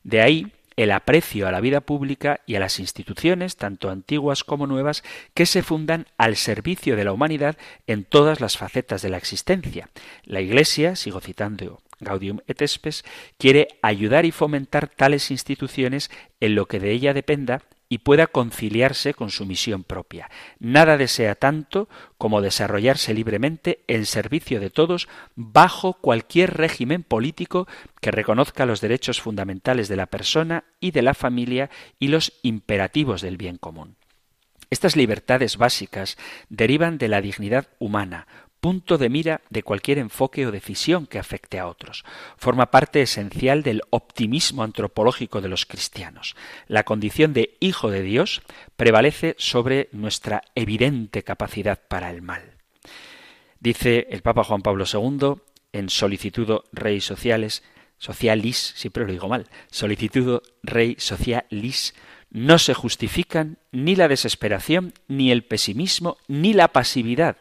[0.04, 4.66] De ahí el aprecio a la vida pública y a las instituciones, tanto antiguas como
[4.66, 9.18] nuevas, que se fundan al servicio de la humanidad en todas las facetas de la
[9.18, 9.90] existencia.
[10.24, 13.04] La Iglesia, sigo citando Gaudium et Spes,
[13.38, 16.10] quiere ayudar y fomentar tales instituciones
[16.40, 20.30] en lo que de ella dependa y pueda conciliarse con su misión propia.
[20.60, 27.68] Nada desea tanto como desarrollarse libremente en servicio de todos bajo cualquier régimen político
[28.00, 33.22] que reconozca los derechos fundamentales de la persona y de la familia y los imperativos
[33.22, 33.96] del bien común.
[34.70, 36.16] Estas libertades básicas
[36.50, 38.28] derivan de la dignidad humana,
[38.60, 42.04] punto de mira de cualquier enfoque o decisión que afecte a otros.
[42.38, 46.36] Forma parte esencial del optimismo antropológico de los cristianos.
[46.68, 48.42] La condición de hijo de Dios
[48.76, 52.42] prevalece sobre nuestra evidente capacidad para el mal.
[53.60, 55.42] Dice el Papa Juan Pablo II,
[55.74, 57.64] en Solicitudo Rei Sociales,
[57.98, 61.94] Socialis, siempre lo digo mal, Solicitudo Rei Socialis,
[62.32, 67.38] no se justifican ni la desesperación, ni el pesimismo, ni la pasividad,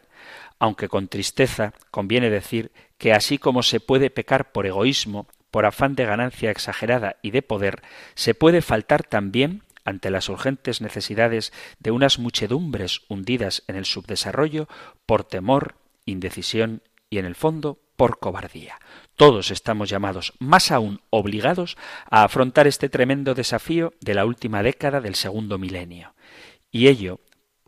[0.59, 5.95] aunque con tristeza conviene decir que así como se puede pecar por egoísmo, por afán
[5.95, 7.81] de ganancia exagerada y de poder,
[8.13, 14.67] se puede faltar también ante las urgentes necesidades de unas muchedumbres hundidas en el subdesarrollo
[15.05, 18.79] por temor, indecisión y en el fondo por cobardía.
[19.15, 21.75] Todos estamos llamados, más aún obligados,
[22.09, 26.13] a afrontar este tremendo desafío de la última década del segundo milenio.
[26.71, 27.19] Y ello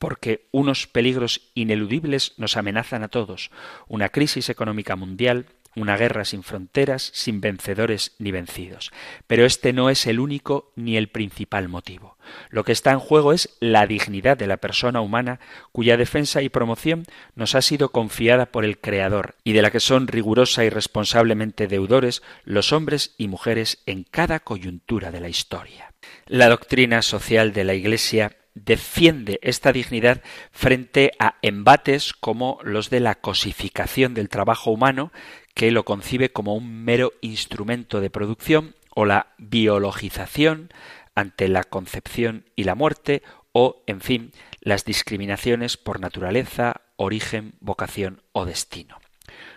[0.02, 3.52] porque unos peligros ineludibles nos amenazan a todos,
[3.88, 5.46] una crisis económica mundial,
[5.76, 8.92] una guerra sin fronteras, sin vencedores ni vencidos.
[9.28, 12.18] Pero este no es el único ni el principal motivo.
[12.50, 15.40] Lo que está en juego es la dignidad de la persona humana
[15.72, 17.04] cuya defensa y promoción
[17.36, 21.68] nos ha sido confiada por el Creador y de la que son rigurosa y responsablemente
[21.68, 25.94] deudores los hombres y mujeres en cada coyuntura de la historia.
[26.26, 30.22] La doctrina social de la Iglesia defiende esta dignidad
[30.52, 35.12] frente a embates como los de la cosificación del trabajo humano,
[35.54, 40.70] que lo concibe como un mero instrumento de producción, o la biologización
[41.16, 43.24] ante la concepción y la muerte,
[43.54, 49.00] o, en fin, las discriminaciones por naturaleza, origen, vocación o destino.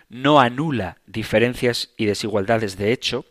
[0.09, 3.25] No anula diferencias y desigualdades de hecho,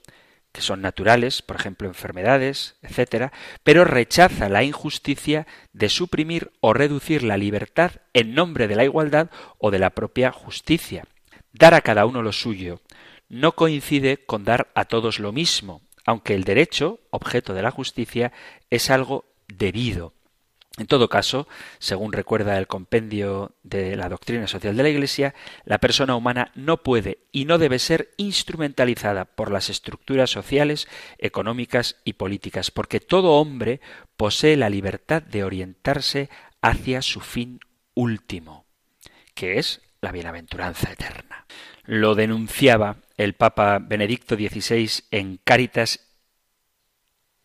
[0.54, 3.32] que son naturales, por ejemplo, enfermedades, etcétera,
[3.64, 9.30] pero rechaza la injusticia de suprimir o reducir la libertad en nombre de la igualdad
[9.58, 11.04] o de la propia justicia.
[11.52, 12.80] Dar a cada uno lo suyo
[13.28, 18.32] no coincide con dar a todos lo mismo, aunque el derecho, objeto de la justicia,
[18.70, 20.12] es algo debido.
[20.76, 21.46] En todo caso,
[21.78, 25.32] según recuerda el compendio de la doctrina social de la Iglesia,
[25.64, 31.96] la persona humana no puede y no debe ser instrumentalizada por las estructuras sociales, económicas
[32.04, 33.80] y políticas, porque todo hombre
[34.16, 36.28] posee la libertad de orientarse
[36.60, 37.60] hacia su fin
[37.94, 38.66] último,
[39.34, 41.46] que es la bienaventuranza eterna.
[41.84, 46.00] Lo denunciaba el Papa Benedicto XVI en Caritas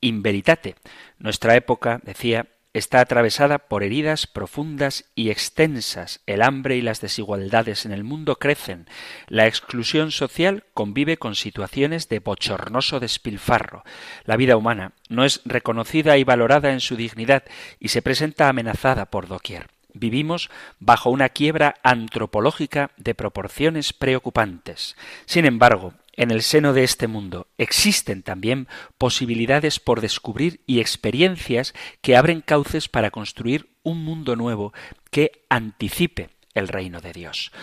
[0.02, 0.76] in Veritate.
[1.20, 6.22] Nuestra época, decía, está atravesada por heridas profundas y extensas.
[6.26, 8.88] El hambre y las desigualdades en el mundo crecen.
[9.28, 13.84] La exclusión social convive con situaciones de bochornoso despilfarro.
[14.26, 17.44] La vida humana no es reconocida y valorada en su dignidad
[17.80, 19.68] y se presenta amenazada por doquier.
[19.94, 24.96] Vivimos bajo una quiebra antropológica de proporciones preocupantes.
[25.26, 28.68] Sin embargo, en el seno de este mundo existen también
[28.98, 34.74] posibilidades por descubrir y experiencias que abren cauces para construir un mundo nuevo
[35.12, 37.54] que anticipe el reino de Dios.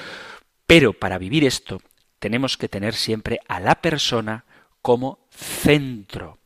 [0.67, 1.83] Pero para vivir esto
[2.19, 4.47] tenemos que tener siempre a la persona
[4.81, 6.39] como centro.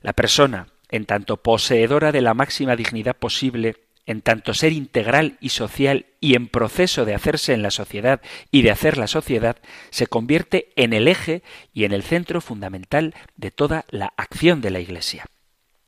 [0.00, 3.76] La persona, en tanto poseedora de la máxima dignidad posible
[4.06, 8.20] en tanto ser integral y social y en proceso de hacerse en la sociedad
[8.50, 9.56] y de hacer la sociedad,
[9.90, 11.42] se convierte en el eje
[11.72, 15.26] y en el centro fundamental de toda la acción de la Iglesia.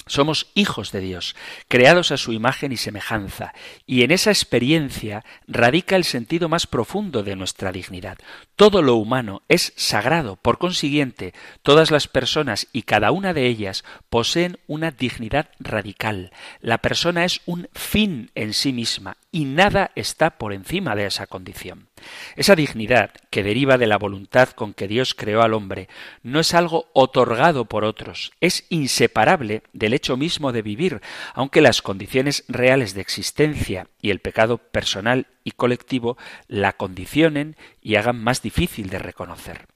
[0.06, 1.36] Somos hijos de Dios,
[1.68, 3.52] creados a su imagen y semejanza,
[3.86, 8.18] y en esa experiencia radica el sentido más profundo de nuestra dignidad.
[8.56, 13.84] Todo lo humano es sagrado, por consiguiente, todas las personas y cada una de ellas
[14.10, 16.32] poseen una dignidad radical.
[16.60, 21.26] La persona es un fin en sí misma, y nada está por encima de esa
[21.26, 21.88] condición.
[22.36, 25.88] Esa dignidad que deriva de la voluntad con que Dios creó al hombre
[26.22, 31.00] no es algo otorgado por otros, es inseparable del hecho mismo de vivir,
[31.34, 37.96] aunque las condiciones reales de existencia y el pecado personal y colectivo la condicionen y
[37.96, 39.71] hagan más difícil de reconocer.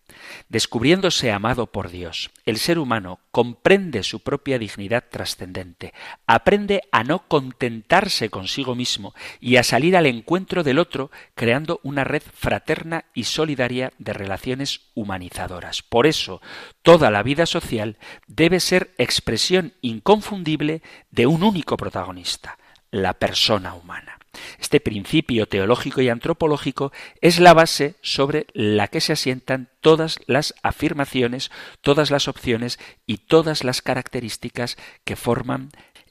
[0.49, 5.93] Descubriéndose amado por Dios, el ser humano comprende su propia dignidad trascendente,
[6.27, 12.05] aprende a no contentarse consigo mismo y a salir al encuentro del otro, creando una
[12.05, 15.83] red fraterna y solidaria de relaciones humanizadoras.
[15.83, 16.41] Por eso,
[16.83, 22.59] toda la vida social debe ser expresión inconfundible de un único protagonista,
[22.91, 24.16] la persona humana.
[24.59, 30.55] Este principio teológico y antropológico es la base sobre la que se asientan todas las
[30.63, 35.71] afirmaciones, todas las opciones y todas las características que forman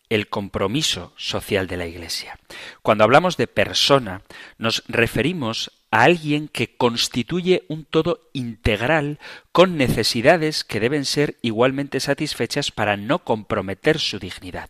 [0.10, 2.40] el compromiso social de la Iglesia.
[2.82, 4.22] Cuando hablamos de persona,
[4.58, 9.20] nos referimos a alguien que constituye un todo integral
[9.52, 14.70] con necesidades que deben ser igualmente satisfechas para no comprometer su dignidad.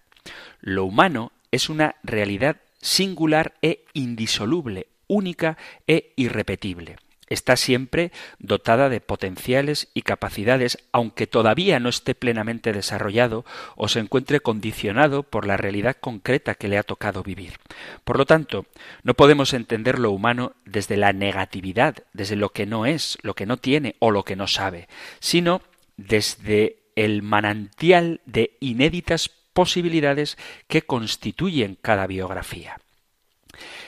[0.62, 5.58] Lo humano es una realidad singular e indisoluble, única
[5.88, 6.98] e irrepetible.
[7.28, 14.00] está siempre dotada de potenciales y capacidades, aunque todavía no esté plenamente desarrollado o se
[14.00, 17.54] encuentre condicionado por la realidad concreta que le ha tocado vivir.
[18.04, 18.68] Por lo tanto,
[19.02, 23.48] no podemos entender lo humano desde la negatividad, desde lo que no es, lo que
[23.48, 24.88] no tiene o lo que no sabe,
[25.20, 25.64] sino
[25.98, 30.38] desde el manantial de inéditas posibilidades
[30.68, 32.78] que constituyen cada biografía.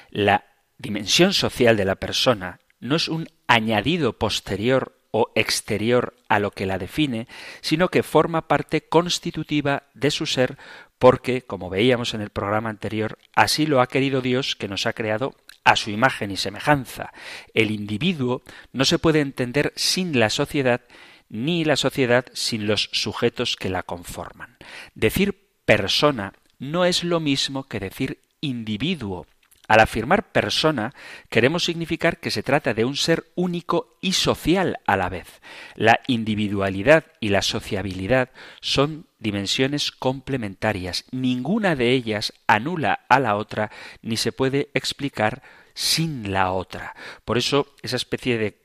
[0.09, 0.45] La
[0.77, 6.65] dimensión social de la persona no es un añadido posterior o exterior a lo que
[6.65, 7.27] la define,
[7.61, 10.57] sino que forma parte constitutiva de su ser
[10.99, 14.93] porque, como veíamos en el programa anterior, así lo ha querido Dios que nos ha
[14.93, 17.11] creado a su imagen y semejanza.
[17.53, 18.41] El individuo
[18.71, 20.81] no se puede entender sin la sociedad
[21.29, 24.57] ni la sociedad sin los sujetos que la conforman.
[24.95, 29.27] Decir persona no es lo mismo que decir individuo.
[29.67, 30.95] Al afirmar persona,
[31.29, 35.41] queremos significar que se trata de un ser único y social a la vez.
[35.75, 38.29] La individualidad y la sociabilidad
[38.61, 41.03] son dimensiones complementarias.
[41.11, 43.69] Ninguna de ellas anula a la otra
[44.01, 45.43] ni se puede explicar
[45.73, 46.95] sin la otra.
[47.25, 48.57] Por eso, esa especie de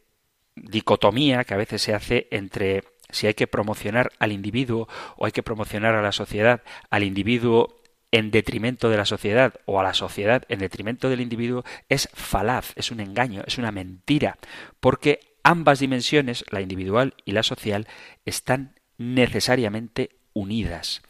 [0.54, 5.32] dicotomía que a veces se hace entre si hay que promocionar al individuo o hay
[5.32, 9.94] que promocionar a la sociedad, al individuo en detrimento de la sociedad o a la
[9.94, 14.38] sociedad en detrimento del individuo es falaz, es un engaño, es una mentira,
[14.80, 17.88] porque ambas dimensiones, la individual y la social,
[18.24, 21.02] están necesariamente unidas.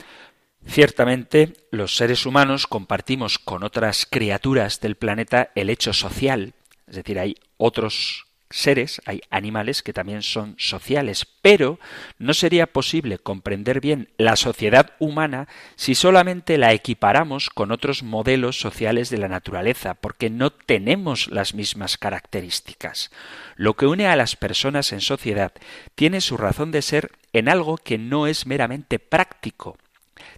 [0.65, 6.55] Ciertamente, los seres humanos compartimos con otras criaturas del planeta el hecho social,
[6.87, 11.81] es decir, hay otros seres, hay animales que también son sociales, pero
[12.19, 18.61] no sería posible comprender bien la sociedad humana si solamente la equiparamos con otros modelos
[18.61, 23.11] sociales de la naturaleza, porque no tenemos las mismas características.
[23.57, 25.53] Lo que une a las personas en sociedad
[25.95, 29.77] tiene su razón de ser en algo que no es meramente práctico,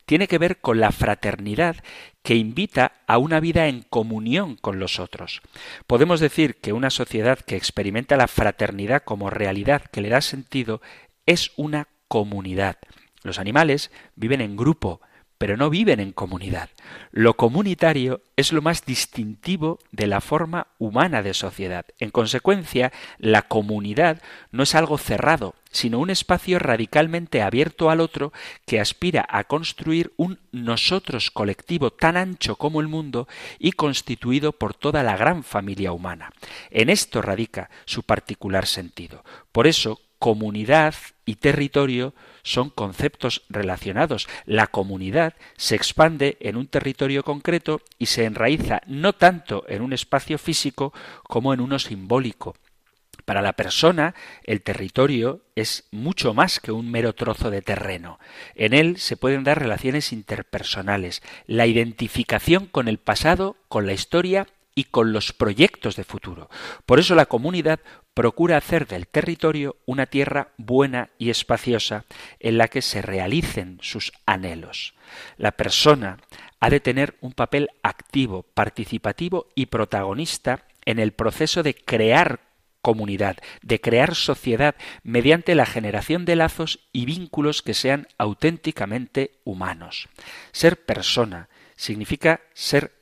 [0.07, 1.77] tiene que ver con la fraternidad
[2.25, 5.43] que invita a una vida en comunión con los otros.
[5.87, 10.81] Podemos decir que una sociedad que experimenta la fraternidad como realidad que le da sentido
[11.27, 12.79] es una comunidad.
[13.22, 15.03] Los animales viven en grupo,
[15.37, 16.70] pero no viven en comunidad.
[17.11, 21.85] Lo comunitario es lo más distintivo de la forma humana de sociedad.
[21.99, 28.33] En consecuencia, la comunidad no es algo cerrado, sino un espacio radicalmente abierto al otro
[28.64, 33.27] que aspira a construir un nosotros colectivo tan ancho como el mundo
[33.59, 36.33] y constituido por toda la gran familia humana.
[36.70, 39.25] En esto radica su particular sentido.
[39.51, 40.95] Por eso, comunidad
[41.27, 42.14] y territorio
[42.45, 44.29] son conceptos relacionados.
[44.47, 49.93] La comunidad se expande en un territorio concreto y se enraiza no tanto en un
[49.93, 50.95] espacio físico
[51.25, 52.55] como en uno simbólico.
[53.25, 54.14] Para la persona,
[54.45, 58.18] el territorio es mucho más que un mero trozo de terreno.
[58.55, 64.47] En él se pueden dar relaciones interpersonales, la identificación con el pasado, con la historia
[64.75, 66.51] y con los proyectos de futuro.
[66.85, 67.81] Por eso la comunidad
[68.12, 72.05] procura hacer del territorio una tierra buena y espaciosa
[72.41, 74.95] en la que se realicen sus anhelos.
[75.37, 76.18] La persona
[76.61, 82.41] ha de tener un papel activo, participativo y protagonista en el proceso de crear
[82.85, 90.11] comunidad, de crear sociedad mediante la generación de lazos y vínculos que sean auténticamente humanos.
[90.53, 92.93] Ser persona significa ser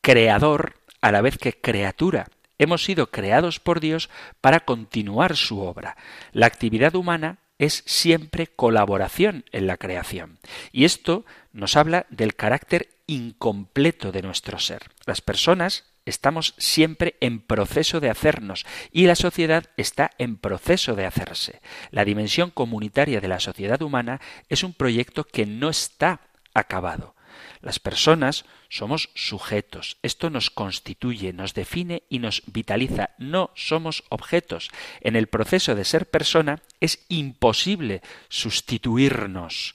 [0.00, 2.28] creador a la vez que criatura.
[2.56, 4.08] Hemos sido creados por Dios
[4.40, 5.98] para continuar su obra.
[6.32, 10.38] La actividad humana es siempre colaboración en la creación.
[10.72, 14.84] Y esto nos habla del carácter incompleto de nuestro ser.
[15.04, 21.06] Las personas estamos siempre en proceso de hacernos y la sociedad está en proceso de
[21.06, 21.60] hacerse.
[21.90, 26.20] La dimensión comunitaria de la sociedad humana es un proyecto que no está
[26.54, 27.14] acabado.
[27.60, 29.98] Las personas somos sujetos.
[30.02, 33.10] Esto nos constituye, nos define y nos vitaliza.
[33.18, 34.70] No somos objetos.
[35.00, 39.74] En el proceso de ser persona es imposible sustituirnos.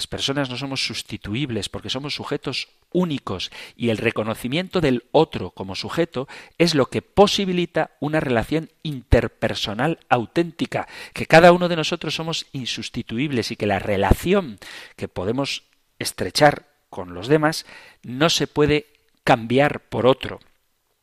[0.00, 5.74] Las personas no somos sustituibles porque somos sujetos únicos y el reconocimiento del otro como
[5.74, 6.26] sujeto
[6.56, 13.50] es lo que posibilita una relación interpersonal auténtica, que cada uno de nosotros somos insustituibles
[13.50, 14.58] y que la relación
[14.96, 15.64] que podemos
[15.98, 17.66] estrechar con los demás
[18.02, 18.86] no se puede
[19.22, 20.40] cambiar por otro.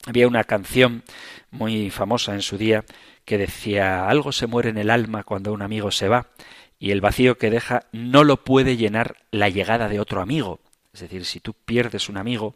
[0.07, 1.03] Había una canción
[1.51, 2.83] muy famosa en su día
[3.25, 6.29] que decía algo se muere en el alma cuando un amigo se va
[6.79, 10.59] y el vacío que deja no lo puede llenar la llegada de otro amigo.
[10.93, 12.55] Es decir, si tú pierdes un amigo,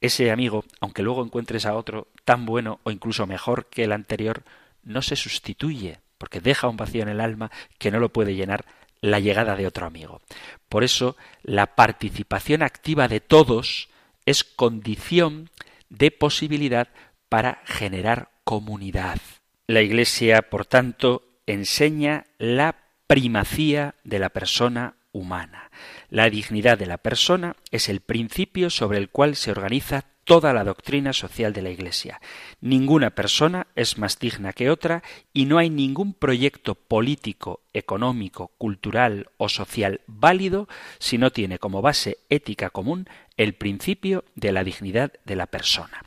[0.00, 4.42] ese amigo, aunque luego encuentres a otro tan bueno o incluso mejor que el anterior,
[4.82, 8.64] no se sustituye, porque deja un vacío en el alma que no lo puede llenar
[9.00, 10.20] la llegada de otro amigo.
[10.68, 13.88] Por eso, la participación activa de todos
[14.26, 15.50] es condición
[15.88, 16.88] de posibilidad
[17.28, 19.18] para generar comunidad.
[19.66, 25.70] La Iglesia, por tanto, enseña la primacía de la persona humana.
[26.10, 30.62] La dignidad de la persona es el principio sobre el cual se organiza toda la
[30.62, 32.20] doctrina social de la Iglesia.
[32.60, 35.02] Ninguna persona es más digna que otra
[35.32, 41.80] y no hay ningún proyecto político, económico, cultural o social válido si no tiene como
[41.80, 46.02] base ética común el principio de la dignidad de la persona.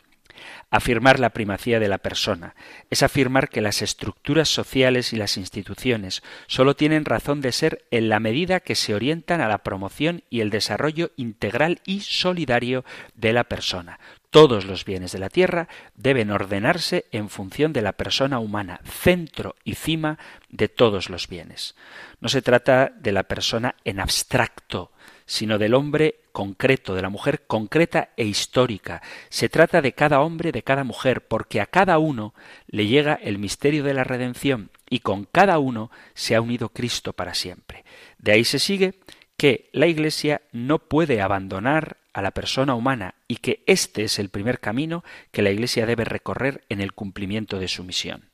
[0.70, 2.56] Afirmar la primacía de la persona
[2.90, 8.10] es afirmar que las estructuras sociales y las instituciones sólo tienen razón de ser en
[8.10, 12.86] la medida que se orientan a la promoción y el desarrollo integral y solidario
[13.16, 14.00] de la persona.
[14.30, 19.56] Todos los bienes de la tierra deben ordenarse en función de la persona humana, centro
[19.66, 20.18] y cima
[20.50, 21.76] de todos los bienes.
[22.22, 24.94] No se trata de la persona en abstracto,
[25.26, 29.02] sino del hombre concreto, de la mujer concreta e histórica.
[29.30, 32.34] Se trata de cada hombre, de cada mujer, porque a cada uno
[32.68, 37.14] le llega el misterio de la redención y con cada uno se ha unido Cristo
[37.14, 37.86] para siempre.
[38.18, 38.96] De ahí se sigue
[39.38, 44.30] que la Iglesia no puede abandonar a la persona humana y que este es el
[44.30, 48.31] primer camino que la Iglesia debe recorrer en el cumplimiento de su misión.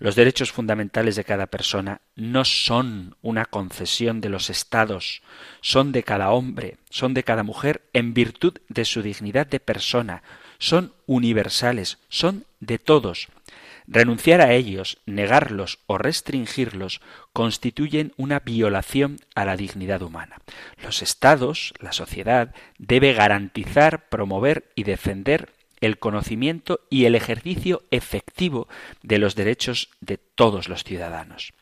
[0.00, 5.20] Los derechos fundamentales de cada persona no son una concesión de los estados,
[5.60, 10.22] son de cada hombre, son de cada mujer en virtud de su dignidad de persona,
[10.58, 13.28] son universales, son de todos.
[13.86, 17.02] Renunciar a ellos, negarlos o restringirlos
[17.34, 20.38] constituyen una violación a la dignidad humana.
[20.82, 28.68] Los estados, la sociedad, debe garantizar, promover y defender el conocimiento y el ejercicio efectivo
[29.02, 31.52] de los derechos de todos los ciudadanos.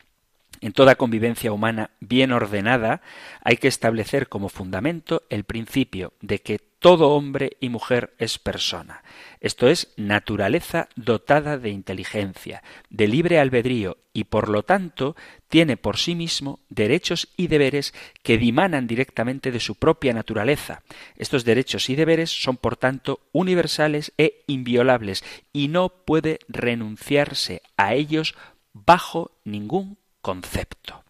[0.61, 3.01] En toda convivencia humana bien ordenada
[3.43, 9.03] hay que establecer como fundamento el principio de que todo hombre y mujer es persona.
[9.41, 15.15] Esto es naturaleza dotada de inteligencia, de libre albedrío y por lo tanto
[15.49, 17.93] tiene por sí mismo derechos y deberes
[18.23, 20.83] que dimanan directamente de su propia naturaleza.
[21.15, 27.93] Estos derechos y deberes son por tanto universales e inviolables y no puede renunciarse a
[27.93, 28.35] ellos
[28.73, 29.97] bajo ningún
[30.29, 31.03] concepto.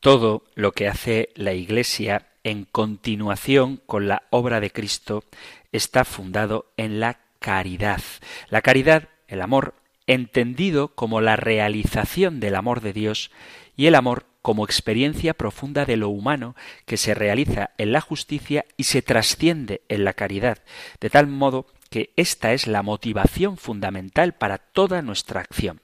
[0.00, 5.22] Todo lo que hace la Iglesia en continuación con la obra de Cristo
[5.70, 8.00] está fundado en la caridad.
[8.48, 9.74] La caridad, el amor,
[10.06, 13.30] entendido como la realización del amor de Dios
[13.76, 16.56] y el amor como experiencia profunda de lo humano
[16.86, 20.60] que se realiza en la justicia y se trasciende en la caridad,
[21.00, 25.82] de tal modo que esta es la motivación fundamental para toda nuestra acción.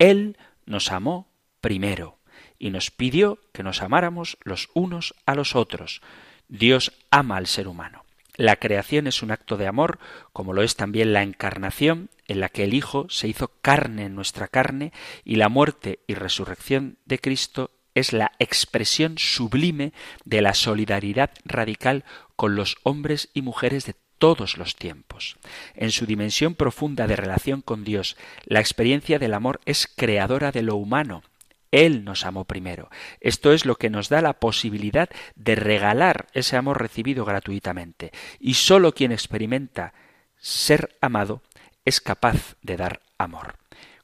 [0.00, 0.36] Él
[0.66, 1.29] nos amó
[1.60, 2.18] primero
[2.58, 6.02] y nos pidió que nos amáramos los unos a los otros.
[6.48, 8.04] Dios ama al ser humano.
[8.36, 9.98] La creación es un acto de amor,
[10.32, 14.14] como lo es también la encarnación, en la que el Hijo se hizo carne en
[14.14, 14.92] nuestra carne,
[15.24, 19.92] y la muerte y resurrección de Cristo es la expresión sublime
[20.24, 22.04] de la solidaridad radical
[22.36, 25.36] con los hombres y mujeres de todos los tiempos.
[25.74, 30.62] En su dimensión profunda de relación con Dios, la experiencia del amor es creadora de
[30.62, 31.22] lo humano,
[31.70, 32.90] él nos amó primero.
[33.20, 38.12] Esto es lo que nos da la posibilidad de regalar ese amor recibido gratuitamente.
[38.38, 39.94] Y sólo quien experimenta
[40.36, 41.42] ser amado
[41.84, 43.56] es capaz de dar amor.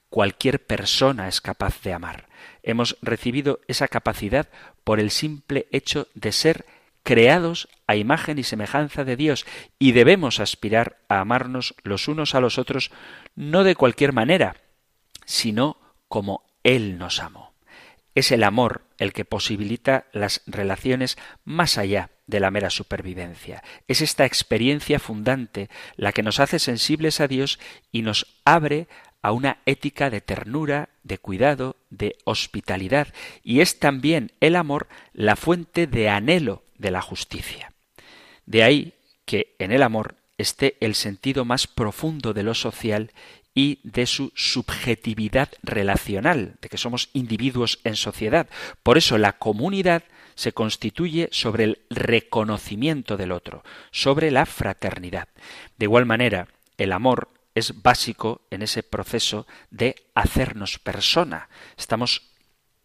[0.08, 2.28] Cualquier persona es capaz de amar.
[2.62, 4.48] Hemos recibido esa capacidad
[4.84, 6.64] por el simple hecho de ser
[7.02, 9.46] creados a imagen y semejanza de Dios
[9.78, 12.90] y debemos aspirar a amarnos los unos a los otros
[13.36, 14.56] no de cualquier manera,
[15.24, 15.76] sino
[16.08, 17.55] como Él nos amó.
[18.16, 23.62] Es el amor el que posibilita las relaciones más allá de la mera supervivencia.
[23.88, 27.60] Es esta experiencia fundante la que nos hace sensibles a Dios
[27.92, 28.88] y nos abre
[29.20, 33.08] a una ética de ternura, de cuidado, de hospitalidad,
[33.42, 37.74] y es también el amor la fuente de anhelo de la justicia.
[38.46, 38.94] De ahí
[39.26, 43.12] que en el amor esté el sentido más profundo de lo social
[43.56, 48.48] y de su subjetividad relacional, de que somos individuos en sociedad.
[48.82, 50.04] Por eso la comunidad
[50.34, 55.28] se constituye sobre el reconocimiento del otro, sobre la fraternidad.
[55.78, 61.48] De igual manera, el amor es básico en ese proceso de hacernos persona.
[61.78, 62.30] Estamos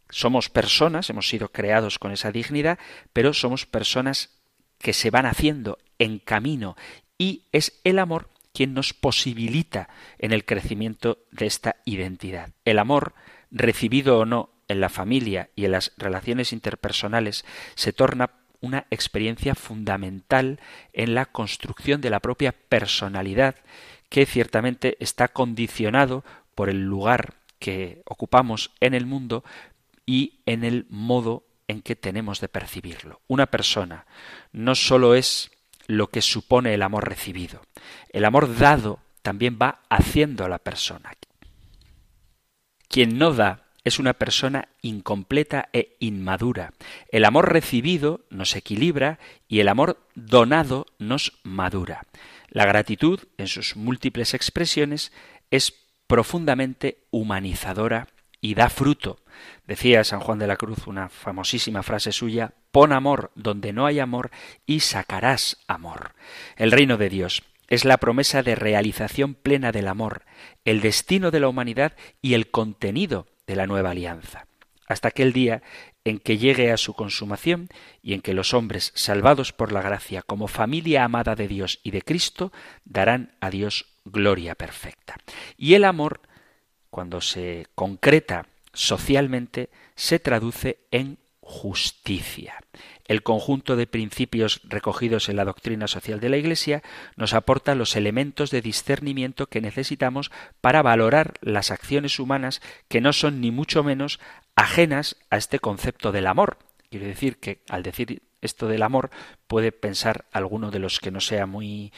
[0.09, 2.79] somos personas, hemos sido creados con esa dignidad,
[3.13, 4.29] pero somos personas
[4.77, 6.75] que se van haciendo en camino
[7.17, 12.51] y es el amor quien nos posibilita en el crecimiento de esta identidad.
[12.65, 13.13] El amor,
[13.49, 17.45] recibido o no en la familia y en las relaciones interpersonales,
[17.75, 18.31] se torna
[18.61, 20.59] una experiencia fundamental
[20.93, 23.55] en la construcción de la propia personalidad
[24.09, 26.23] que ciertamente está condicionado
[26.53, 29.43] por el lugar que ocupamos en el mundo
[30.05, 33.21] y en el modo en que tenemos de percibirlo.
[33.27, 34.05] Una persona
[34.51, 35.51] no sólo es
[35.87, 37.61] lo que supone el amor recibido,
[38.09, 41.13] el amor dado también va haciendo a la persona.
[42.87, 46.73] Quien no da es una persona incompleta e inmadura.
[47.09, 52.05] El amor recibido nos equilibra y el amor donado nos madura.
[52.49, 55.11] La gratitud, en sus múltiples expresiones,
[55.49, 55.73] es
[56.05, 58.07] profundamente humanizadora
[58.41, 59.19] y da fruto.
[59.65, 63.99] Decía San Juan de la Cruz una famosísima frase suya, pon amor donde no hay
[63.99, 64.31] amor
[64.65, 66.13] y sacarás amor.
[66.57, 70.23] El reino de Dios es la promesa de realización plena del amor,
[70.65, 74.47] el destino de la humanidad y el contenido de la nueva alianza.
[74.87, 75.61] Hasta aquel día
[76.03, 77.69] en que llegue a su consumación
[78.01, 81.91] y en que los hombres, salvados por la gracia como familia amada de Dios y
[81.91, 82.51] de Cristo,
[82.83, 85.15] darán a Dios gloria perfecta.
[85.55, 86.21] Y el amor,
[86.91, 92.61] cuando se concreta socialmente, se traduce en justicia.
[93.07, 96.81] El conjunto de principios recogidos en la doctrina social de la Iglesia
[97.17, 100.31] nos aporta los elementos de discernimiento que necesitamos
[100.61, 104.19] para valorar las acciones humanas que no son ni mucho menos
[104.55, 106.57] ajenas a este concepto del amor.
[106.89, 109.09] Quiero decir que al decir esto del amor
[109.47, 111.91] puede pensar alguno de los que no sea muy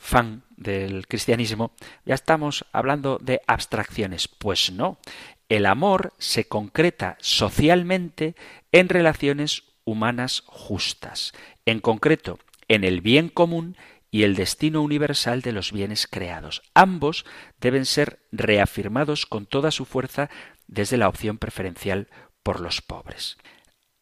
[0.00, 1.72] fan del cristianismo,
[2.04, 4.26] ya estamos hablando de abstracciones.
[4.26, 4.98] Pues no,
[5.48, 8.34] el amor se concreta socialmente
[8.72, 11.32] en relaciones humanas justas,
[11.66, 13.76] en concreto en el bien común
[14.10, 16.62] y el destino universal de los bienes creados.
[16.74, 17.26] Ambos
[17.60, 20.30] deben ser reafirmados con toda su fuerza
[20.66, 22.08] desde la opción preferencial
[22.42, 23.36] por los pobres.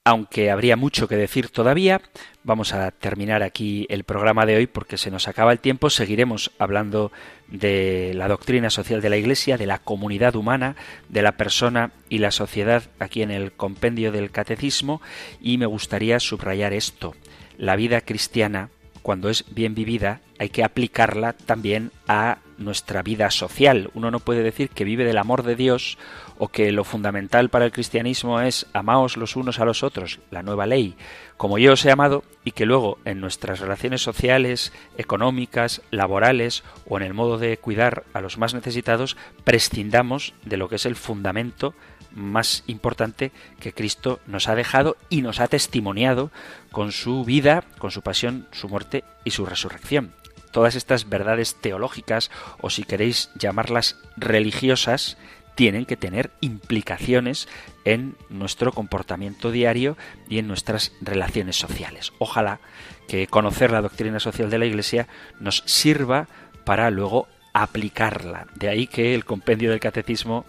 [0.09, 2.01] Aunque habría mucho que decir todavía,
[2.43, 5.91] vamos a terminar aquí el programa de hoy porque se nos acaba el tiempo.
[5.91, 7.13] Seguiremos hablando
[7.47, 10.77] de la doctrina social de la Iglesia, de la comunidad humana,
[11.11, 15.03] de la persona y la sociedad aquí en el compendio del Catecismo
[15.43, 17.15] y me gustaría subrayar esto.
[17.59, 18.71] La vida cristiana,
[19.09, 23.91] cuando es bien vivida, hay que aplicarla también a nuestra vida social.
[23.95, 25.97] Uno no puede decir que vive del amor de Dios
[26.37, 30.43] o que lo fundamental para el cristianismo es amaos los unos a los otros, la
[30.43, 30.95] nueva ley,
[31.39, 36.99] como yo os he amado, y que luego en nuestras relaciones sociales, económicas, laborales o
[36.99, 40.97] en el modo de cuidar a los más necesitados, prescindamos de lo que es el
[40.97, 41.73] fundamento
[42.13, 46.31] más importante que Cristo nos ha dejado y nos ha testimoniado
[46.71, 50.13] con su vida, con su pasión, su muerte y su resurrección.
[50.51, 52.31] Todas estas verdades teológicas,
[52.61, 55.19] o si queréis llamarlas religiosas,
[55.55, 57.49] tienen que tener implicaciones
[57.85, 59.97] en nuestro comportamiento diario
[60.29, 62.13] y en nuestras relaciones sociales.
[62.19, 62.61] Ojalá
[63.09, 65.09] que conocer la doctrina social de la Iglesia
[65.41, 66.29] nos sirva
[66.65, 68.47] para luego aplicarla.
[68.55, 70.45] De ahí que el compendio del catecismo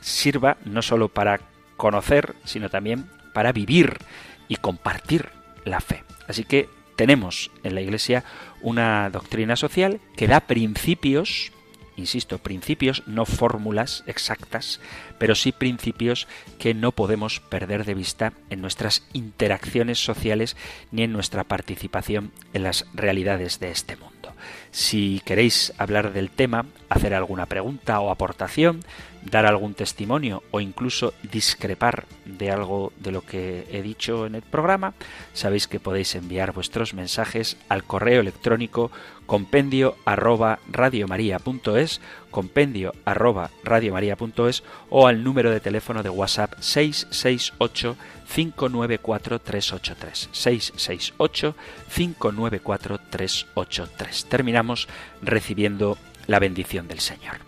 [0.00, 1.40] sirva no sólo para
[1.76, 3.98] conocer, sino también para vivir
[4.48, 5.30] y compartir
[5.64, 6.04] la fe.
[6.26, 8.24] Así que tenemos en la Iglesia
[8.60, 11.52] una doctrina social que da principios
[11.98, 14.80] insisto, principios, no fórmulas exactas,
[15.18, 16.28] pero sí principios
[16.58, 20.56] que no podemos perder de vista en nuestras interacciones sociales
[20.90, 24.32] ni en nuestra participación en las realidades de este mundo.
[24.70, 28.80] Si queréis hablar del tema, hacer alguna pregunta o aportación,
[29.30, 34.42] dar algún testimonio o incluso discrepar de algo de lo que he dicho en el
[34.42, 34.94] programa,
[35.32, 38.90] sabéis que podéis enviar vuestros mensajes al correo electrónico
[39.26, 42.00] compendio arroba radiomaria.es,
[42.30, 47.96] compendio arroba radiomaria.es o al número de teléfono de WhatsApp 668
[48.34, 51.54] 594 383 668
[51.94, 54.24] 594 383.
[54.26, 54.88] Terminamos
[55.20, 57.47] recibiendo la bendición del Señor.